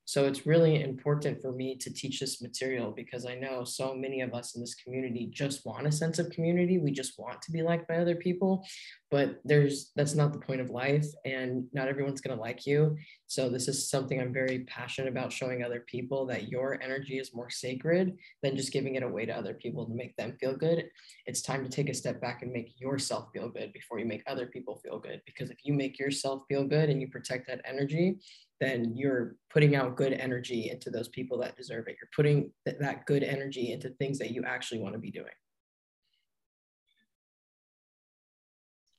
So 0.09 0.25
it's 0.25 0.47
really 0.47 0.83
important 0.83 1.43
for 1.43 1.53
me 1.53 1.77
to 1.77 1.93
teach 1.93 2.19
this 2.19 2.41
material 2.41 2.93
because 2.93 3.27
I 3.27 3.35
know 3.35 3.63
so 3.65 3.95
many 3.95 4.23
of 4.23 4.33
us 4.33 4.55
in 4.55 4.63
this 4.63 4.75
community 4.75 5.29
just 5.31 5.67
want 5.67 5.87
a 5.87 5.93
sense 5.93 6.19
of 6.19 6.31
community. 6.31 6.79
We 6.79 6.93
just 6.93 7.19
want 7.19 7.43
to 7.43 7.53
be 7.53 7.61
liked 7.61 7.87
by 7.87 7.97
other 7.97 8.15
people, 8.17 8.65
but 9.11 9.39
there's 9.45 9.93
that's 9.97 10.15
not 10.15 10.33
the 10.33 10.39
point 10.39 10.63
of 10.63 10.71
life 10.71 11.05
and 11.27 11.67
not 11.75 11.89
everyone's 11.89 12.23
going 12.23 12.35
to 12.35 12.41
like 12.41 12.67
you. 12.67 12.97
So 13.27 13.51
this 13.51 13.69
is 13.69 13.91
something 13.91 14.19
I'm 14.19 14.33
very 14.33 14.61
passionate 14.61 15.11
about 15.11 15.31
showing 15.31 15.63
other 15.63 15.81
people 15.81 16.25
that 16.29 16.49
your 16.49 16.81
energy 16.83 17.19
is 17.19 17.35
more 17.35 17.51
sacred 17.51 18.17
than 18.43 18.57
just 18.57 18.73
giving 18.73 18.95
it 18.95 19.03
away 19.03 19.27
to 19.27 19.37
other 19.37 19.53
people 19.53 19.85
to 19.85 19.93
make 19.93 20.17
them 20.17 20.39
feel 20.41 20.57
good. 20.57 20.89
It's 21.27 21.43
time 21.43 21.63
to 21.65 21.71
take 21.71 21.91
a 21.91 21.95
step 21.95 22.19
back 22.19 22.41
and 22.41 22.51
make 22.51 22.81
yourself 22.81 23.29
feel 23.35 23.51
good 23.51 23.75
before 23.75 23.99
you 23.99 24.07
make 24.07 24.23
other 24.27 24.47
people 24.47 24.81
feel 24.83 24.99
good 24.99 25.21
because 25.27 25.51
if 25.51 25.59
you 25.65 25.75
make 25.75 25.99
yourself 25.99 26.45
feel 26.49 26.65
good 26.65 26.89
and 26.89 26.99
you 27.03 27.09
protect 27.09 27.47
that 27.49 27.61
energy, 27.67 28.17
then 28.61 28.95
you're 28.97 29.37
putting 29.51 29.77
out 29.77 29.97
good 29.97 30.13
energy 30.13 30.71
into 30.71 30.91
those 30.91 31.09
people 31.09 31.39
that 31.39 31.57
deserve 31.57 31.87
it. 31.89 31.97
You're 32.01 32.11
putting 32.15 32.53
th- 32.67 32.79
that 32.81 33.07
good 33.07 33.23
energy 33.23 33.73
into 33.73 33.91
things 33.91 34.19
that 34.19 34.33
you 34.33 34.43
actually 34.45 34.81
want 34.81 34.95
to 34.95 35.01
be 35.01 35.11
doing. 35.11 35.27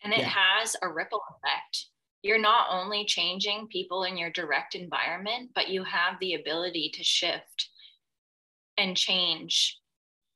And 0.04 0.14
it 0.14 0.20
yeah. 0.20 0.30
has 0.30 0.76
a 0.82 0.90
ripple 0.90 1.22
effect. 1.30 1.88
You're 2.22 2.40
not 2.40 2.68
only 2.72 3.06
changing 3.06 3.68
people 3.72 4.04
in 4.04 4.18
your 4.18 4.30
direct 4.30 4.76
environment, 4.76 5.52
but 5.56 5.70
you 5.70 5.84
have 5.84 6.16
the 6.20 6.36
ability 6.36 6.92
to 6.96 7.04
shift 7.04 7.70
and 8.78 8.96
change 8.96 9.78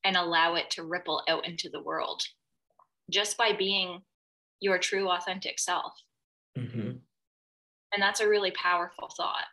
and 0.04 0.18
allow 0.18 0.56
it 0.56 0.70
to 0.72 0.84
ripple 0.84 1.24
out 1.30 1.48
into 1.48 1.70
the 1.70 1.82
world 1.82 2.22
just 3.10 3.38
by 3.38 3.54
being 3.54 4.02
your 4.60 4.78
true 4.78 5.10
authentic 5.10 5.60
self. 5.60 5.94
Mm-hmm. 6.58 6.93
And 7.94 8.02
that's 8.02 8.20
a 8.20 8.28
really 8.28 8.52
powerful 8.52 9.10
thought. 9.16 9.46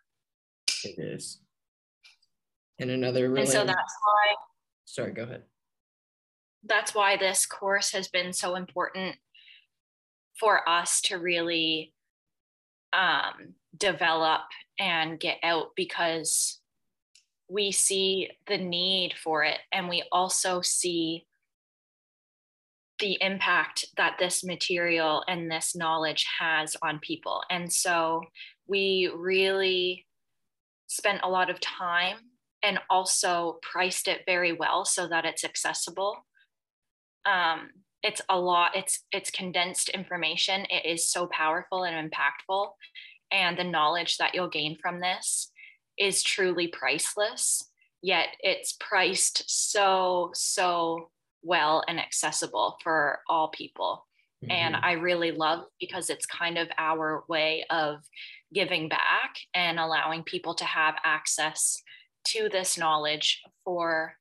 It 0.84 0.98
is. 0.98 1.38
And 2.78 2.90
another 2.90 3.28
really. 3.28 3.42
And 3.42 3.48
so 3.50 3.64
that's 3.64 3.76
why. 3.76 4.34
Sorry, 4.86 5.12
go 5.12 5.24
ahead. 5.24 5.42
That's 6.64 6.94
why 6.94 7.16
this 7.16 7.46
course 7.46 7.92
has 7.92 8.08
been 8.08 8.32
so 8.32 8.54
important 8.54 9.16
for 10.38 10.66
us 10.68 11.00
to 11.02 11.18
really 11.18 11.92
um, 12.92 13.54
develop 13.76 14.42
and 14.78 15.20
get 15.20 15.38
out 15.42 15.68
because 15.76 16.58
we 17.48 17.72
see 17.72 18.30
the 18.46 18.58
need 18.58 19.14
for 19.22 19.44
it 19.44 19.58
and 19.72 19.88
we 19.88 20.02
also 20.12 20.60
see 20.60 21.26
the 23.00 23.18
impact 23.20 23.86
that 23.96 24.16
this 24.18 24.44
material 24.44 25.24
and 25.26 25.50
this 25.50 25.74
knowledge 25.74 26.26
has 26.38 26.76
on 26.82 26.98
people. 27.00 27.42
And 27.50 27.72
so 27.72 28.22
we 28.66 29.10
really 29.14 30.06
spent 30.86 31.20
a 31.22 31.28
lot 31.28 31.50
of 31.50 31.60
time 31.60 32.16
and 32.62 32.78
also 32.90 33.58
priced 33.62 34.06
it 34.06 34.22
very 34.26 34.52
well 34.52 34.84
so 34.84 35.08
that 35.08 35.24
it's 35.24 35.44
accessible. 35.44 36.26
Um, 37.24 37.70
it's 38.02 38.22
a 38.28 38.38
lot, 38.38 38.76
it's 38.76 39.00
it's 39.12 39.30
condensed 39.30 39.90
information. 39.90 40.66
It 40.70 40.86
is 40.86 41.10
so 41.10 41.26
powerful 41.26 41.84
and 41.84 42.10
impactful. 42.10 42.68
And 43.32 43.58
the 43.58 43.64
knowledge 43.64 44.16
that 44.18 44.34
you'll 44.34 44.48
gain 44.48 44.76
from 44.80 45.00
this 45.00 45.50
is 45.98 46.22
truly 46.22 46.68
priceless. 46.68 47.62
Yet 48.02 48.28
it's 48.40 48.76
priced 48.80 49.44
so, 49.46 50.30
so 50.32 51.10
well 51.42 51.82
and 51.88 51.98
accessible 51.98 52.76
for 52.82 53.20
all 53.28 53.48
people. 53.48 54.06
Mm-hmm. 54.44 54.52
And 54.52 54.76
I 54.76 54.92
really 54.92 55.32
love 55.32 55.64
because 55.78 56.10
it's 56.10 56.26
kind 56.26 56.58
of 56.58 56.68
our 56.78 57.24
way 57.28 57.64
of 57.70 58.00
giving 58.52 58.88
back 58.88 59.34
and 59.54 59.78
allowing 59.78 60.22
people 60.22 60.54
to 60.54 60.64
have 60.64 60.94
access 61.04 61.82
to 62.28 62.48
this 62.50 62.78
knowledge 62.78 63.40
for 63.64 64.14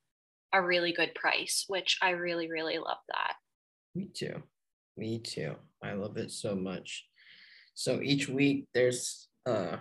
a 0.54 0.62
really 0.62 0.92
good 0.94 1.14
price, 1.16 1.66
which 1.68 1.98
I 2.02 2.12
really, 2.12 2.50
really 2.50 2.78
love 2.78 2.98
that. 3.10 3.34
Me 3.96 4.10
too. 4.14 4.44
Me 4.98 5.20
too. 5.20 5.56
I 5.84 5.94
love 5.94 6.18
it 6.18 6.32
so 6.32 6.56
much. 6.56 7.06
So 7.74 8.02
each 8.02 8.28
week 8.28 8.68
there's 8.74 9.28
uh 9.46 9.78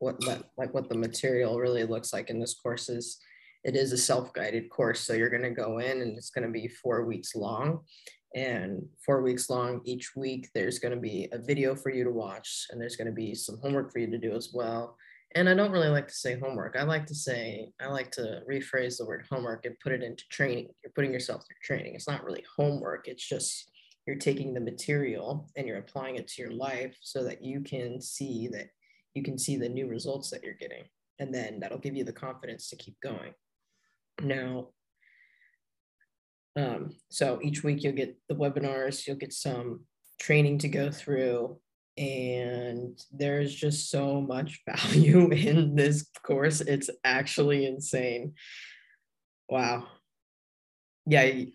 what 0.00 0.22
like 0.56 0.74
what 0.74 0.88
the 0.88 0.96
material 0.96 1.58
really 1.58 1.84
looks 1.84 2.12
like 2.12 2.30
in 2.30 2.38
this 2.40 2.54
course 2.54 2.88
is 2.88 3.18
it 3.64 3.76
is 3.76 3.92
a 3.92 3.98
self-guided 3.98 4.70
course 4.70 5.00
so 5.00 5.12
you're 5.12 5.30
going 5.30 5.42
to 5.42 5.50
go 5.50 5.78
in 5.78 6.02
and 6.02 6.16
it's 6.16 6.30
going 6.30 6.46
to 6.46 6.52
be 6.52 6.68
four 6.68 7.04
weeks 7.04 7.34
long. 7.34 7.80
And 8.34 8.86
four 9.04 9.22
weeks 9.22 9.50
long 9.50 9.80
each 9.84 10.14
week 10.14 10.48
there's 10.54 10.78
going 10.78 10.94
to 10.94 11.00
be 11.00 11.28
a 11.32 11.38
video 11.38 11.74
for 11.74 11.90
you 11.90 12.04
to 12.04 12.12
watch 12.12 12.66
and 12.70 12.80
there's 12.80 12.96
going 12.96 13.08
to 13.08 13.12
be 13.12 13.34
some 13.34 13.58
homework 13.60 13.92
for 13.92 13.98
you 13.98 14.08
to 14.10 14.18
do 14.18 14.32
as 14.32 14.50
well. 14.54 14.96
And 15.34 15.48
i 15.48 15.54
don't 15.54 15.72
really 15.72 15.88
like 15.88 16.08
to 16.08 16.14
say 16.14 16.38
homework. 16.38 16.76
I 16.78 16.84
like 16.84 17.06
to 17.06 17.14
say 17.14 17.70
i 17.80 17.88
like 17.88 18.10
to 18.12 18.42
rephrase 18.48 18.98
the 18.98 19.04
word 19.04 19.26
homework 19.30 19.66
and 19.66 19.78
put 19.80 19.92
it 19.92 20.02
into 20.02 20.24
training. 20.30 20.68
You're 20.82 20.92
putting 20.94 21.12
yourself 21.12 21.42
through 21.42 21.56
training. 21.62 21.94
It's 21.94 22.08
not 22.08 22.24
really 22.24 22.44
homework. 22.56 23.08
It's 23.08 23.28
just 23.28 23.70
you're 24.06 24.16
taking 24.16 24.54
the 24.54 24.60
material 24.60 25.50
and 25.56 25.66
you're 25.66 25.78
applying 25.78 26.16
it 26.16 26.28
to 26.28 26.42
your 26.42 26.52
life 26.52 26.96
so 27.00 27.24
that 27.24 27.44
you 27.44 27.60
can 27.60 28.00
see 28.00 28.48
that 28.52 28.68
you 29.14 29.22
can 29.24 29.38
see 29.38 29.56
the 29.56 29.68
new 29.68 29.88
results 29.88 30.30
that 30.30 30.44
you're 30.44 30.54
getting. 30.54 30.84
And 31.18 31.34
then 31.34 31.60
that'll 31.60 31.78
give 31.78 31.96
you 31.96 32.04
the 32.04 32.12
confidence 32.12 32.70
to 32.70 32.76
keep 32.76 32.98
going 33.02 33.34
now. 34.22 34.68
Um, 36.56 36.96
so 37.10 37.38
each 37.42 37.62
week 37.62 37.82
you'll 37.82 37.92
get 37.94 38.18
the 38.28 38.34
webinars, 38.34 39.06
you'll 39.06 39.16
get 39.16 39.32
some 39.32 39.84
training 40.20 40.58
to 40.58 40.68
go 40.68 40.90
through, 40.90 41.58
and 41.96 42.98
there's 43.12 43.54
just 43.54 43.90
so 43.90 44.20
much 44.20 44.60
value 44.66 45.30
in 45.30 45.74
this 45.74 46.08
course. 46.22 46.60
It's 46.60 46.90
actually 47.04 47.66
insane. 47.66 48.34
Wow. 49.48 49.86
Yeah, 51.06 51.24
mm-hmm. 51.24 51.48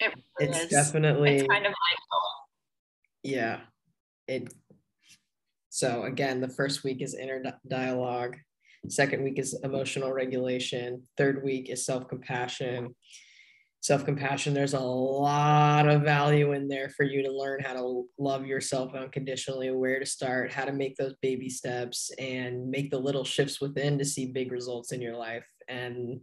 it 0.00 0.14
really 0.38 0.50
it's 0.50 0.64
is. 0.64 0.68
definitely 0.68 1.36
it's 1.36 1.48
kind 1.48 1.66
of 1.66 1.72
Yeah. 3.22 3.60
It 4.26 4.52
so 5.70 6.02
again, 6.02 6.40
the 6.40 6.48
first 6.48 6.84
week 6.84 7.02
is 7.02 7.14
inner 7.14 7.42
dialogue. 7.66 8.36
Second 8.86 9.24
week 9.24 9.38
is 9.38 9.58
emotional 9.62 10.12
regulation. 10.12 11.02
Third 11.16 11.42
week 11.42 11.68
is 11.68 11.84
self 11.84 12.08
compassion. 12.08 12.94
Self 13.80 14.04
compassion, 14.04 14.54
there's 14.54 14.74
a 14.74 14.80
lot 14.80 15.88
of 15.88 16.02
value 16.02 16.52
in 16.52 16.68
there 16.68 16.88
for 16.90 17.04
you 17.04 17.22
to 17.22 17.30
learn 17.30 17.60
how 17.62 17.74
to 17.74 18.04
love 18.18 18.44
yourself 18.44 18.94
unconditionally, 18.94 19.70
where 19.70 20.00
to 20.00 20.06
start, 20.06 20.52
how 20.52 20.64
to 20.64 20.72
make 20.72 20.96
those 20.96 21.14
baby 21.22 21.48
steps, 21.48 22.10
and 22.18 22.68
make 22.68 22.90
the 22.90 22.98
little 22.98 23.24
shifts 23.24 23.60
within 23.60 23.98
to 23.98 24.04
see 24.04 24.32
big 24.32 24.50
results 24.50 24.92
in 24.92 25.00
your 25.00 25.16
life. 25.16 25.46
And 25.68 26.20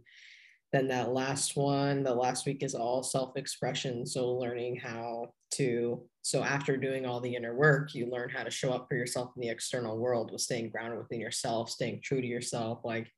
then 0.72 0.88
that 0.88 1.12
last 1.12 1.56
one, 1.56 2.02
the 2.02 2.14
last 2.14 2.46
week 2.46 2.62
is 2.62 2.74
all 2.74 3.02
self 3.02 3.36
expression. 3.36 4.06
So 4.06 4.32
learning 4.32 4.76
how 4.76 5.32
to 5.52 6.02
so 6.22 6.42
after 6.42 6.76
doing 6.76 7.06
all 7.06 7.20
the 7.20 7.34
inner 7.34 7.54
work 7.54 7.94
you 7.94 8.10
learn 8.10 8.28
how 8.28 8.42
to 8.42 8.50
show 8.50 8.72
up 8.72 8.86
for 8.88 8.96
yourself 8.96 9.30
in 9.36 9.42
the 9.42 9.48
external 9.48 9.96
world 9.96 10.32
with 10.32 10.40
staying 10.40 10.70
grounded 10.70 10.98
within 10.98 11.20
yourself 11.20 11.70
staying 11.70 12.00
true 12.02 12.20
to 12.20 12.26
yourself 12.26 12.80
like 12.84 13.10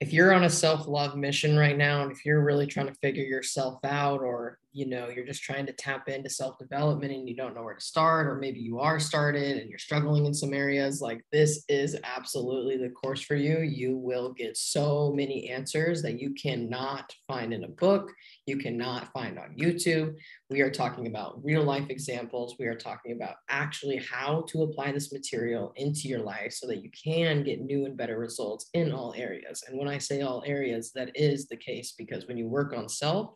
if 0.00 0.12
you're 0.12 0.34
on 0.34 0.44
a 0.44 0.50
self-love 0.50 1.16
mission 1.16 1.56
right 1.56 1.78
now 1.78 2.02
and 2.02 2.12
if 2.12 2.24
you're 2.26 2.44
really 2.44 2.66
trying 2.66 2.88
to 2.88 2.94
figure 2.94 3.24
yourself 3.24 3.78
out 3.84 4.20
or 4.20 4.58
you 4.72 4.86
know 4.86 5.08
you're 5.08 5.26
just 5.26 5.42
trying 5.42 5.66
to 5.66 5.72
tap 5.72 6.08
into 6.08 6.30
self-development 6.30 7.12
and 7.12 7.28
you 7.28 7.36
don't 7.36 7.54
know 7.54 7.62
where 7.62 7.74
to 7.74 7.84
start 7.84 8.26
or 8.26 8.36
maybe 8.36 8.60
you 8.60 8.78
are 8.78 8.98
started 8.98 9.58
and 9.58 9.68
you're 9.68 9.78
struggling 9.78 10.26
in 10.26 10.34
some 10.34 10.54
areas 10.54 11.00
like 11.00 11.22
this 11.30 11.64
is 11.68 11.96
absolutely 12.04 12.76
the 12.76 12.90
course 12.90 13.20
for 13.20 13.34
you. 13.34 13.60
You 13.60 13.96
will 13.96 14.32
get 14.32 14.56
so 14.56 15.12
many 15.12 15.50
answers 15.50 16.02
that 16.02 16.20
you 16.20 16.34
cannot 16.34 17.12
find 17.26 17.52
in 17.52 17.64
a 17.64 17.68
book. 17.68 18.10
You 18.46 18.56
cannot 18.56 19.12
find 19.12 19.38
on 19.38 19.54
youtube. 19.58 20.14
We 20.50 20.60
are 20.60 20.70
talking 20.70 21.06
about 21.06 21.44
real 21.44 21.64
life 21.64 21.88
examples. 21.88 22.56
We 22.58 22.66
are 22.66 22.74
talking 22.74 23.12
about 23.12 23.36
actually 23.48 23.98
how 23.98 24.44
to 24.48 24.62
apply 24.62 24.92
this 24.92 25.12
material 25.12 25.72
into 25.76 26.08
your 26.08 26.20
life 26.20 26.52
so 26.52 26.66
that 26.68 26.82
you 26.82 26.90
can 26.90 27.42
get 27.42 27.60
new 27.60 27.84
and 27.84 27.96
better 27.96 28.18
results 28.18 28.68
in 28.74 28.92
all 28.92 29.14
areas. 29.16 29.62
And 29.68 29.78
when 29.78 29.88
i 29.88 29.98
say 29.98 30.22
all 30.22 30.42
areas 30.46 30.92
that 30.94 31.10
is 31.14 31.48
the 31.48 31.56
case 31.56 31.94
because 31.96 32.26
when 32.26 32.36
you 32.36 32.48
work 32.48 32.72
on 32.72 32.88
self 32.88 33.34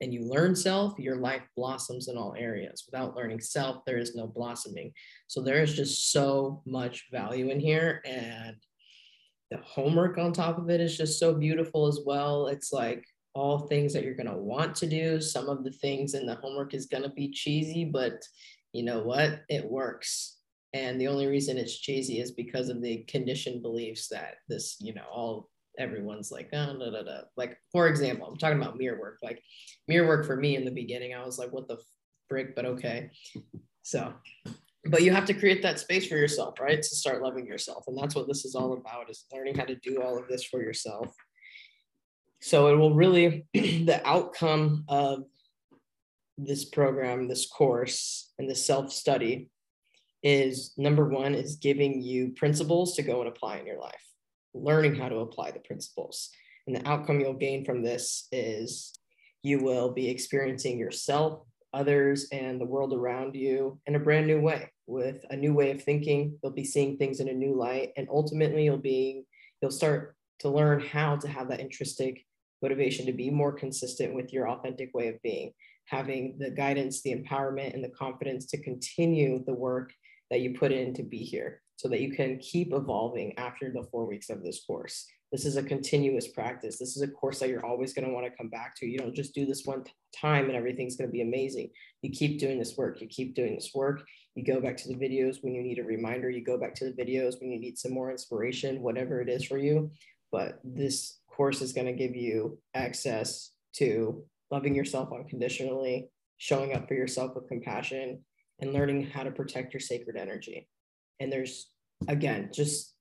and 0.00 0.12
you 0.14 0.22
learn 0.22 0.56
self, 0.56 0.98
your 0.98 1.16
life 1.16 1.42
blossoms 1.56 2.08
in 2.08 2.16
all 2.16 2.34
areas. 2.36 2.84
Without 2.90 3.14
learning 3.14 3.40
self, 3.40 3.84
there 3.84 3.98
is 3.98 4.14
no 4.14 4.26
blossoming. 4.26 4.92
So 5.26 5.42
there 5.42 5.62
is 5.62 5.74
just 5.74 6.12
so 6.12 6.62
much 6.66 7.08
value 7.12 7.50
in 7.50 7.60
here. 7.60 8.00
And 8.04 8.56
the 9.50 9.58
homework 9.58 10.16
on 10.16 10.32
top 10.32 10.58
of 10.58 10.70
it 10.70 10.80
is 10.80 10.96
just 10.96 11.18
so 11.18 11.34
beautiful 11.34 11.86
as 11.86 12.00
well. 12.04 12.46
It's 12.46 12.72
like 12.72 13.04
all 13.34 13.66
things 13.66 13.92
that 13.92 14.04
you're 14.04 14.14
going 14.14 14.26
to 14.26 14.36
want 14.36 14.74
to 14.76 14.86
do. 14.86 15.20
Some 15.20 15.48
of 15.48 15.64
the 15.64 15.72
things 15.72 16.14
in 16.14 16.26
the 16.26 16.36
homework 16.36 16.74
is 16.74 16.86
going 16.86 17.02
to 17.02 17.10
be 17.10 17.30
cheesy, 17.30 17.84
but 17.84 18.22
you 18.72 18.82
know 18.82 19.02
what? 19.02 19.42
It 19.48 19.64
works. 19.64 20.38
And 20.72 21.00
the 21.00 21.08
only 21.08 21.26
reason 21.26 21.58
it's 21.58 21.78
cheesy 21.78 22.20
is 22.20 22.30
because 22.30 22.68
of 22.68 22.80
the 22.80 22.98
conditioned 23.08 23.62
beliefs 23.62 24.08
that 24.08 24.36
this, 24.48 24.76
you 24.80 24.94
know, 24.94 25.04
all 25.12 25.48
everyone's 25.78 26.30
like, 26.30 26.48
oh, 26.52 26.78
da, 26.78 26.90
da, 26.90 27.02
da. 27.02 27.20
like 27.36 27.56
for 27.72 27.88
example, 27.88 28.26
I'm 28.26 28.36
talking 28.36 28.60
about 28.60 28.76
mirror 28.76 28.98
work. 29.00 29.18
Like 29.22 29.42
mirror 29.88 30.06
work 30.06 30.26
for 30.26 30.36
me 30.36 30.56
in 30.56 30.64
the 30.64 30.70
beginning, 30.70 31.14
I 31.14 31.24
was 31.24 31.38
like, 31.38 31.52
what 31.52 31.68
the 31.68 31.78
frick? 32.28 32.54
But 32.54 32.66
okay. 32.66 33.10
So, 33.82 34.12
but 34.84 35.02
you 35.02 35.12
have 35.12 35.24
to 35.26 35.34
create 35.34 35.62
that 35.62 35.80
space 35.80 36.06
for 36.06 36.16
yourself, 36.16 36.60
right? 36.60 36.80
To 36.80 36.96
start 36.96 37.22
loving 37.22 37.46
yourself, 37.46 37.84
and 37.88 37.96
that's 37.96 38.14
what 38.14 38.28
this 38.28 38.44
is 38.44 38.54
all 38.54 38.74
about: 38.74 39.10
is 39.10 39.24
learning 39.32 39.56
how 39.56 39.64
to 39.64 39.74
do 39.76 40.02
all 40.02 40.18
of 40.18 40.28
this 40.28 40.44
for 40.44 40.62
yourself. 40.62 41.14
So 42.40 42.68
it 42.68 42.76
will 42.76 42.94
really 42.94 43.46
the 43.54 44.00
outcome 44.04 44.84
of 44.88 45.24
this 46.38 46.64
program, 46.64 47.28
this 47.28 47.48
course, 47.48 48.32
and 48.38 48.48
the 48.48 48.54
self 48.54 48.92
study 48.92 49.48
is 50.22 50.74
number 50.76 51.08
one 51.08 51.34
is 51.34 51.56
giving 51.56 52.02
you 52.02 52.30
principles 52.36 52.94
to 52.94 53.02
go 53.02 53.20
and 53.20 53.28
apply 53.28 53.56
in 53.56 53.66
your 53.66 53.80
life 53.80 54.09
learning 54.54 54.94
how 54.94 55.08
to 55.08 55.16
apply 55.16 55.50
the 55.50 55.60
principles. 55.60 56.30
And 56.66 56.76
the 56.76 56.88
outcome 56.88 57.20
you'll 57.20 57.34
gain 57.34 57.64
from 57.64 57.82
this 57.82 58.28
is 58.32 58.92
you 59.42 59.58
will 59.58 59.90
be 59.92 60.08
experiencing 60.08 60.78
yourself 60.78 61.42
others 61.72 62.26
and 62.32 62.60
the 62.60 62.66
world 62.66 62.92
around 62.92 63.34
you 63.34 63.78
in 63.86 63.94
a 63.94 64.00
brand 64.00 64.26
new 64.26 64.40
way 64.40 64.70
with 64.86 65.24
a 65.30 65.36
new 65.36 65.54
way 65.54 65.70
of 65.70 65.82
thinking. 65.82 66.36
You'll 66.42 66.52
be 66.52 66.64
seeing 66.64 66.96
things 66.96 67.20
in 67.20 67.28
a 67.28 67.32
new 67.32 67.56
light. 67.56 67.90
And 67.96 68.08
ultimately 68.10 68.64
you'll 68.64 68.78
be, 68.78 69.24
you'll 69.62 69.70
start 69.70 70.16
to 70.40 70.48
learn 70.48 70.80
how 70.80 71.16
to 71.16 71.28
have 71.28 71.48
that 71.48 71.60
intrinsic 71.60 72.24
motivation 72.62 73.06
to 73.06 73.12
be 73.12 73.30
more 73.30 73.52
consistent 73.52 74.14
with 74.14 74.32
your 74.32 74.48
authentic 74.48 74.90
way 74.94 75.08
of 75.08 75.22
being, 75.22 75.52
having 75.86 76.36
the 76.38 76.50
guidance, 76.50 77.02
the 77.02 77.14
empowerment, 77.14 77.74
and 77.74 77.82
the 77.82 77.88
confidence 77.88 78.46
to 78.46 78.62
continue 78.62 79.42
the 79.44 79.54
work 79.54 79.92
that 80.30 80.40
you 80.40 80.54
put 80.54 80.72
in 80.72 80.92
to 80.94 81.02
be 81.02 81.18
here 81.18 81.62
so 81.80 81.88
that 81.88 82.02
you 82.02 82.12
can 82.12 82.36
keep 82.40 82.74
evolving 82.74 83.32
after 83.38 83.72
the 83.72 83.82
four 83.90 84.04
weeks 84.04 84.28
of 84.28 84.42
this 84.42 84.62
course. 84.66 85.06
This 85.32 85.46
is 85.46 85.56
a 85.56 85.62
continuous 85.62 86.28
practice. 86.28 86.78
This 86.78 86.94
is 86.94 87.00
a 87.00 87.08
course 87.08 87.38
that 87.38 87.48
you're 87.48 87.64
always 87.64 87.94
going 87.94 88.06
to 88.06 88.12
want 88.12 88.26
to 88.26 88.36
come 88.36 88.50
back 88.50 88.76
to. 88.76 88.86
You 88.86 88.98
don't 88.98 89.14
just 89.14 89.34
do 89.34 89.46
this 89.46 89.64
one 89.64 89.84
time 90.14 90.48
and 90.48 90.56
everything's 90.56 90.96
going 90.96 91.08
to 91.08 91.12
be 91.12 91.22
amazing. 91.22 91.70
You 92.02 92.10
keep 92.10 92.38
doing 92.38 92.58
this 92.58 92.76
work. 92.76 93.00
You 93.00 93.06
keep 93.06 93.34
doing 93.34 93.54
this 93.54 93.70
work. 93.74 94.02
You 94.34 94.44
go 94.44 94.60
back 94.60 94.76
to 94.76 94.88
the 94.88 94.94
videos 94.94 95.42
when 95.42 95.54
you 95.54 95.62
need 95.62 95.78
a 95.78 95.82
reminder. 95.82 96.28
You 96.28 96.44
go 96.44 96.58
back 96.58 96.74
to 96.74 96.84
the 96.84 97.02
videos 97.02 97.40
when 97.40 97.50
you 97.50 97.58
need 97.58 97.78
some 97.78 97.94
more 97.94 98.10
inspiration, 98.10 98.82
whatever 98.82 99.22
it 99.22 99.30
is 99.30 99.46
for 99.46 99.56
you. 99.56 99.90
But 100.30 100.60
this 100.62 101.20
course 101.34 101.62
is 101.62 101.72
going 101.72 101.86
to 101.86 101.94
give 101.94 102.14
you 102.14 102.58
access 102.74 103.52
to 103.76 104.22
loving 104.50 104.74
yourself 104.74 105.08
unconditionally, 105.14 106.10
showing 106.36 106.74
up 106.74 106.88
for 106.88 106.94
yourself 106.94 107.34
with 107.34 107.48
compassion, 107.48 108.22
and 108.60 108.74
learning 108.74 109.06
how 109.06 109.22
to 109.22 109.30
protect 109.30 109.72
your 109.72 109.80
sacred 109.80 110.18
energy 110.18 110.68
and 111.20 111.30
there's 111.30 111.68
again 112.08 112.48
just 112.52 112.94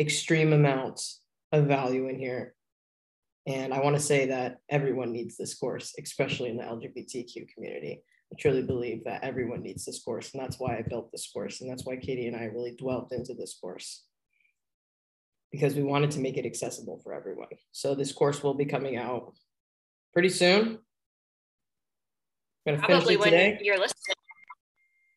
extreme 0.00 0.52
amounts 0.52 1.20
of 1.52 1.66
value 1.66 2.08
in 2.08 2.18
here. 2.18 2.54
And 3.46 3.74
i 3.74 3.80
want 3.80 3.96
to 3.96 4.02
say 4.02 4.26
that 4.26 4.58
everyone 4.70 5.12
needs 5.12 5.36
this 5.36 5.54
course 5.54 5.94
especially 6.02 6.50
in 6.50 6.56
the 6.56 6.64
lgbtq 6.64 7.48
community. 7.54 8.02
I 8.32 8.36
truly 8.40 8.62
believe 8.62 9.04
that 9.04 9.22
everyone 9.22 9.62
needs 9.62 9.84
this 9.84 10.02
course 10.02 10.32
and 10.32 10.42
that's 10.42 10.58
why 10.58 10.78
i 10.78 10.82
built 10.82 11.12
this 11.12 11.30
course 11.30 11.60
and 11.60 11.70
that's 11.70 11.84
why 11.84 11.96
Kayte 11.96 12.26
and 12.28 12.36
i 12.36 12.44
really 12.44 12.74
dwelt 12.76 13.12
into 13.12 13.34
this 13.34 13.58
course. 13.60 14.04
Because 15.50 15.74
we 15.74 15.82
wanted 15.82 16.10
to 16.12 16.20
make 16.20 16.38
it 16.38 16.46
accessible 16.46 16.98
for 17.04 17.12
everyone. 17.12 17.48
So 17.72 17.94
this 17.94 18.10
course 18.10 18.42
will 18.42 18.54
be 18.54 18.64
coming 18.64 18.96
out 18.96 19.34
pretty 20.14 20.30
soon. 20.30 20.78
Probably 22.64 23.18
when 23.18 23.32
today. 23.32 23.58
you're 23.60 23.78
listening 23.78 24.16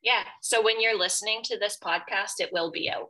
yeah. 0.06 0.24
So 0.42 0.62
when 0.62 0.80
you're 0.80 0.98
listening 0.98 1.42
to 1.46 1.58
this 1.58 1.78
podcast, 1.84 2.34
it 2.40 2.54
will 2.54 2.72
be 2.72 2.90
out. 2.90 3.10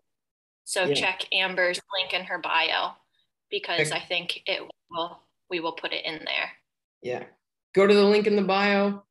So 0.64 0.86
yeah. 0.86 0.96
check 0.96 1.26
Amber's 1.32 1.80
link 2.00 2.14
in 2.14 2.24
her 2.26 2.40
bio 2.40 2.94
because 3.52 3.92
I 3.92 4.00
think 4.00 4.42
it 4.48 4.62
will 4.90 5.20
we 5.50 5.60
will 5.60 5.74
put 5.74 5.94
it 5.94 6.06
in 6.06 6.20
there. 6.26 6.52
Yeah. 7.04 7.24
Go 7.76 7.86
to 7.86 7.94
the 7.94 8.06
link 8.06 8.26
in 8.26 8.36
the 8.36 8.42
bio. 8.42 9.04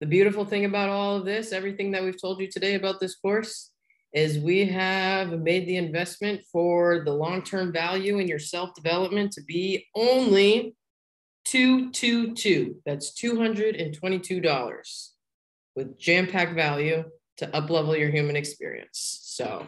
The 0.00 0.06
beautiful 0.06 0.44
thing 0.44 0.66
about 0.66 0.88
all 0.88 1.16
of 1.16 1.24
this, 1.24 1.52
everything 1.52 1.90
that 1.90 2.04
we've 2.04 2.20
told 2.20 2.40
you 2.40 2.48
today 2.48 2.74
about 2.74 3.00
this 3.00 3.16
course, 3.16 3.72
is 4.14 4.38
we 4.38 4.66
have 4.66 5.40
made 5.40 5.66
the 5.66 5.76
investment 5.76 6.42
for 6.50 7.02
the 7.04 7.12
long-term 7.12 7.72
value 7.72 8.18
in 8.18 8.28
your 8.28 8.38
self-development 8.38 9.32
to 9.32 9.42
be 9.42 9.86
only 9.94 10.76
222. 11.44 12.76
That's 12.86 13.12
$222 13.20 15.08
with 15.76 15.98
jam-packed 15.98 16.54
value 16.54 17.04
to 17.40 17.46
uplevel 17.48 17.98
your 17.98 18.10
human 18.10 18.36
experience. 18.36 19.20
So 19.22 19.66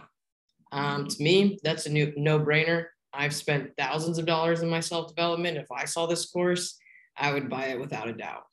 um, 0.73 1.09
to 1.09 1.23
me, 1.23 1.59
that's 1.65 1.87
a 1.87 1.91
new 1.91 2.13
no-brainer. 2.19 2.85
I've 3.15 3.35
spent 3.35 3.71
thousands 3.79 4.19
of 4.19 4.27
dollars 4.27 4.61
in 4.61 4.69
my 4.69 4.81
self-development. 4.81 5.57
If 5.57 5.73
I 5.73 5.87
saw 5.87 6.05
this 6.05 6.27
course, 6.27 6.79
I 7.17 7.33
would 7.33 7.49
buy 7.49 7.69
it 7.69 7.81
without 7.81 8.09
a 8.09 8.13
doubt. 8.13 8.45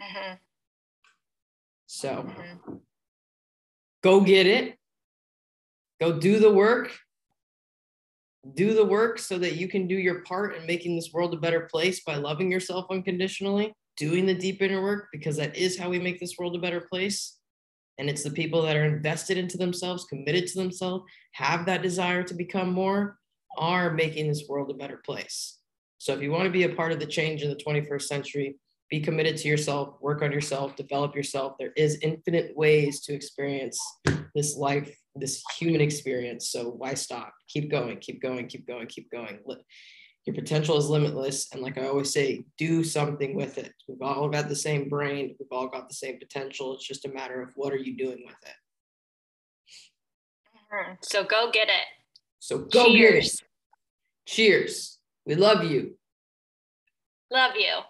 Uh-huh. 0.00 0.36
So 1.86 2.10
uh-huh. 2.28 2.74
go 4.04 4.20
get 4.20 4.46
it. 4.46 4.76
Go 6.00 6.18
do 6.20 6.38
the 6.38 6.52
work. 6.52 6.96
Do 8.54 8.72
the 8.72 8.84
work 8.84 9.18
so 9.18 9.36
that 9.36 9.56
you 9.56 9.66
can 9.66 9.88
do 9.88 9.96
your 9.96 10.20
part 10.22 10.54
in 10.54 10.64
making 10.64 10.94
this 10.94 11.12
world 11.12 11.34
a 11.34 11.38
better 11.38 11.68
place 11.72 12.04
by 12.04 12.14
loving 12.14 12.52
yourself 12.52 12.86
unconditionally, 12.88 13.74
doing 13.96 14.26
the 14.26 14.34
deep 14.34 14.62
inner 14.62 14.80
work, 14.80 15.08
because 15.12 15.36
that 15.38 15.56
is 15.56 15.76
how 15.76 15.90
we 15.90 15.98
make 15.98 16.20
this 16.20 16.36
world 16.38 16.54
a 16.54 16.60
better 16.60 16.80
place 16.80 17.39
and 18.00 18.08
it's 18.08 18.22
the 18.22 18.30
people 18.30 18.62
that 18.62 18.76
are 18.76 18.86
invested 18.86 19.36
into 19.36 19.58
themselves, 19.58 20.06
committed 20.06 20.46
to 20.46 20.58
themselves, 20.58 21.04
have 21.32 21.66
that 21.66 21.82
desire 21.82 22.22
to 22.22 22.32
become 22.32 22.72
more, 22.72 23.18
are 23.58 23.92
making 23.92 24.26
this 24.26 24.44
world 24.48 24.70
a 24.70 24.74
better 24.74 25.02
place. 25.04 25.58
So 25.98 26.14
if 26.14 26.22
you 26.22 26.30
want 26.30 26.44
to 26.44 26.50
be 26.50 26.62
a 26.62 26.74
part 26.74 26.92
of 26.92 26.98
the 26.98 27.04
change 27.04 27.42
in 27.42 27.50
the 27.50 27.56
21st 27.56 28.02
century, 28.02 28.56
be 28.88 29.00
committed 29.00 29.36
to 29.36 29.48
yourself, 29.48 29.96
work 30.00 30.22
on 30.22 30.32
yourself, 30.32 30.76
develop 30.76 31.14
yourself. 31.14 31.56
There 31.58 31.74
is 31.76 31.98
infinite 32.00 32.56
ways 32.56 33.00
to 33.02 33.12
experience 33.12 33.78
this 34.34 34.56
life, 34.56 34.96
this 35.14 35.42
human 35.58 35.82
experience. 35.82 36.50
So 36.50 36.70
why 36.70 36.94
stop? 36.94 37.34
Keep 37.48 37.70
going, 37.70 37.98
keep 37.98 38.22
going, 38.22 38.48
keep 38.48 38.66
going, 38.66 38.86
keep 38.86 39.10
going 39.10 39.40
your 40.26 40.34
potential 40.34 40.76
is 40.76 40.88
limitless. 40.88 41.48
And 41.52 41.62
like 41.62 41.78
I 41.78 41.86
always 41.86 42.12
say, 42.12 42.44
do 42.58 42.84
something 42.84 43.34
with 43.34 43.58
it. 43.58 43.72
We've 43.88 44.02
all 44.02 44.28
got 44.28 44.48
the 44.48 44.56
same 44.56 44.88
brain, 44.88 45.34
we've 45.38 45.52
all 45.52 45.68
got 45.68 45.88
the 45.88 45.94
same 45.94 46.18
potential. 46.18 46.74
It's 46.74 46.86
just 46.86 47.06
a 47.06 47.12
matter 47.12 47.42
of 47.42 47.50
what 47.56 47.72
are 47.72 47.78
you 47.78 47.96
doing 47.96 48.22
with 48.26 48.36
it. 48.42 48.56
Mm-hmm. 50.72 50.92
So 51.02 51.24
go 51.24 51.50
get 51.52 51.68
it. 51.68 51.86
So 52.38 52.58
go 52.58 52.86
Cheers. 52.86 53.24
get 53.24 53.24
it. 53.24 53.40
Cheers. 54.26 54.98
We 55.26 55.34
love 55.34 55.64
you. 55.64 55.96
Love 57.30 57.52
you. 57.56 57.80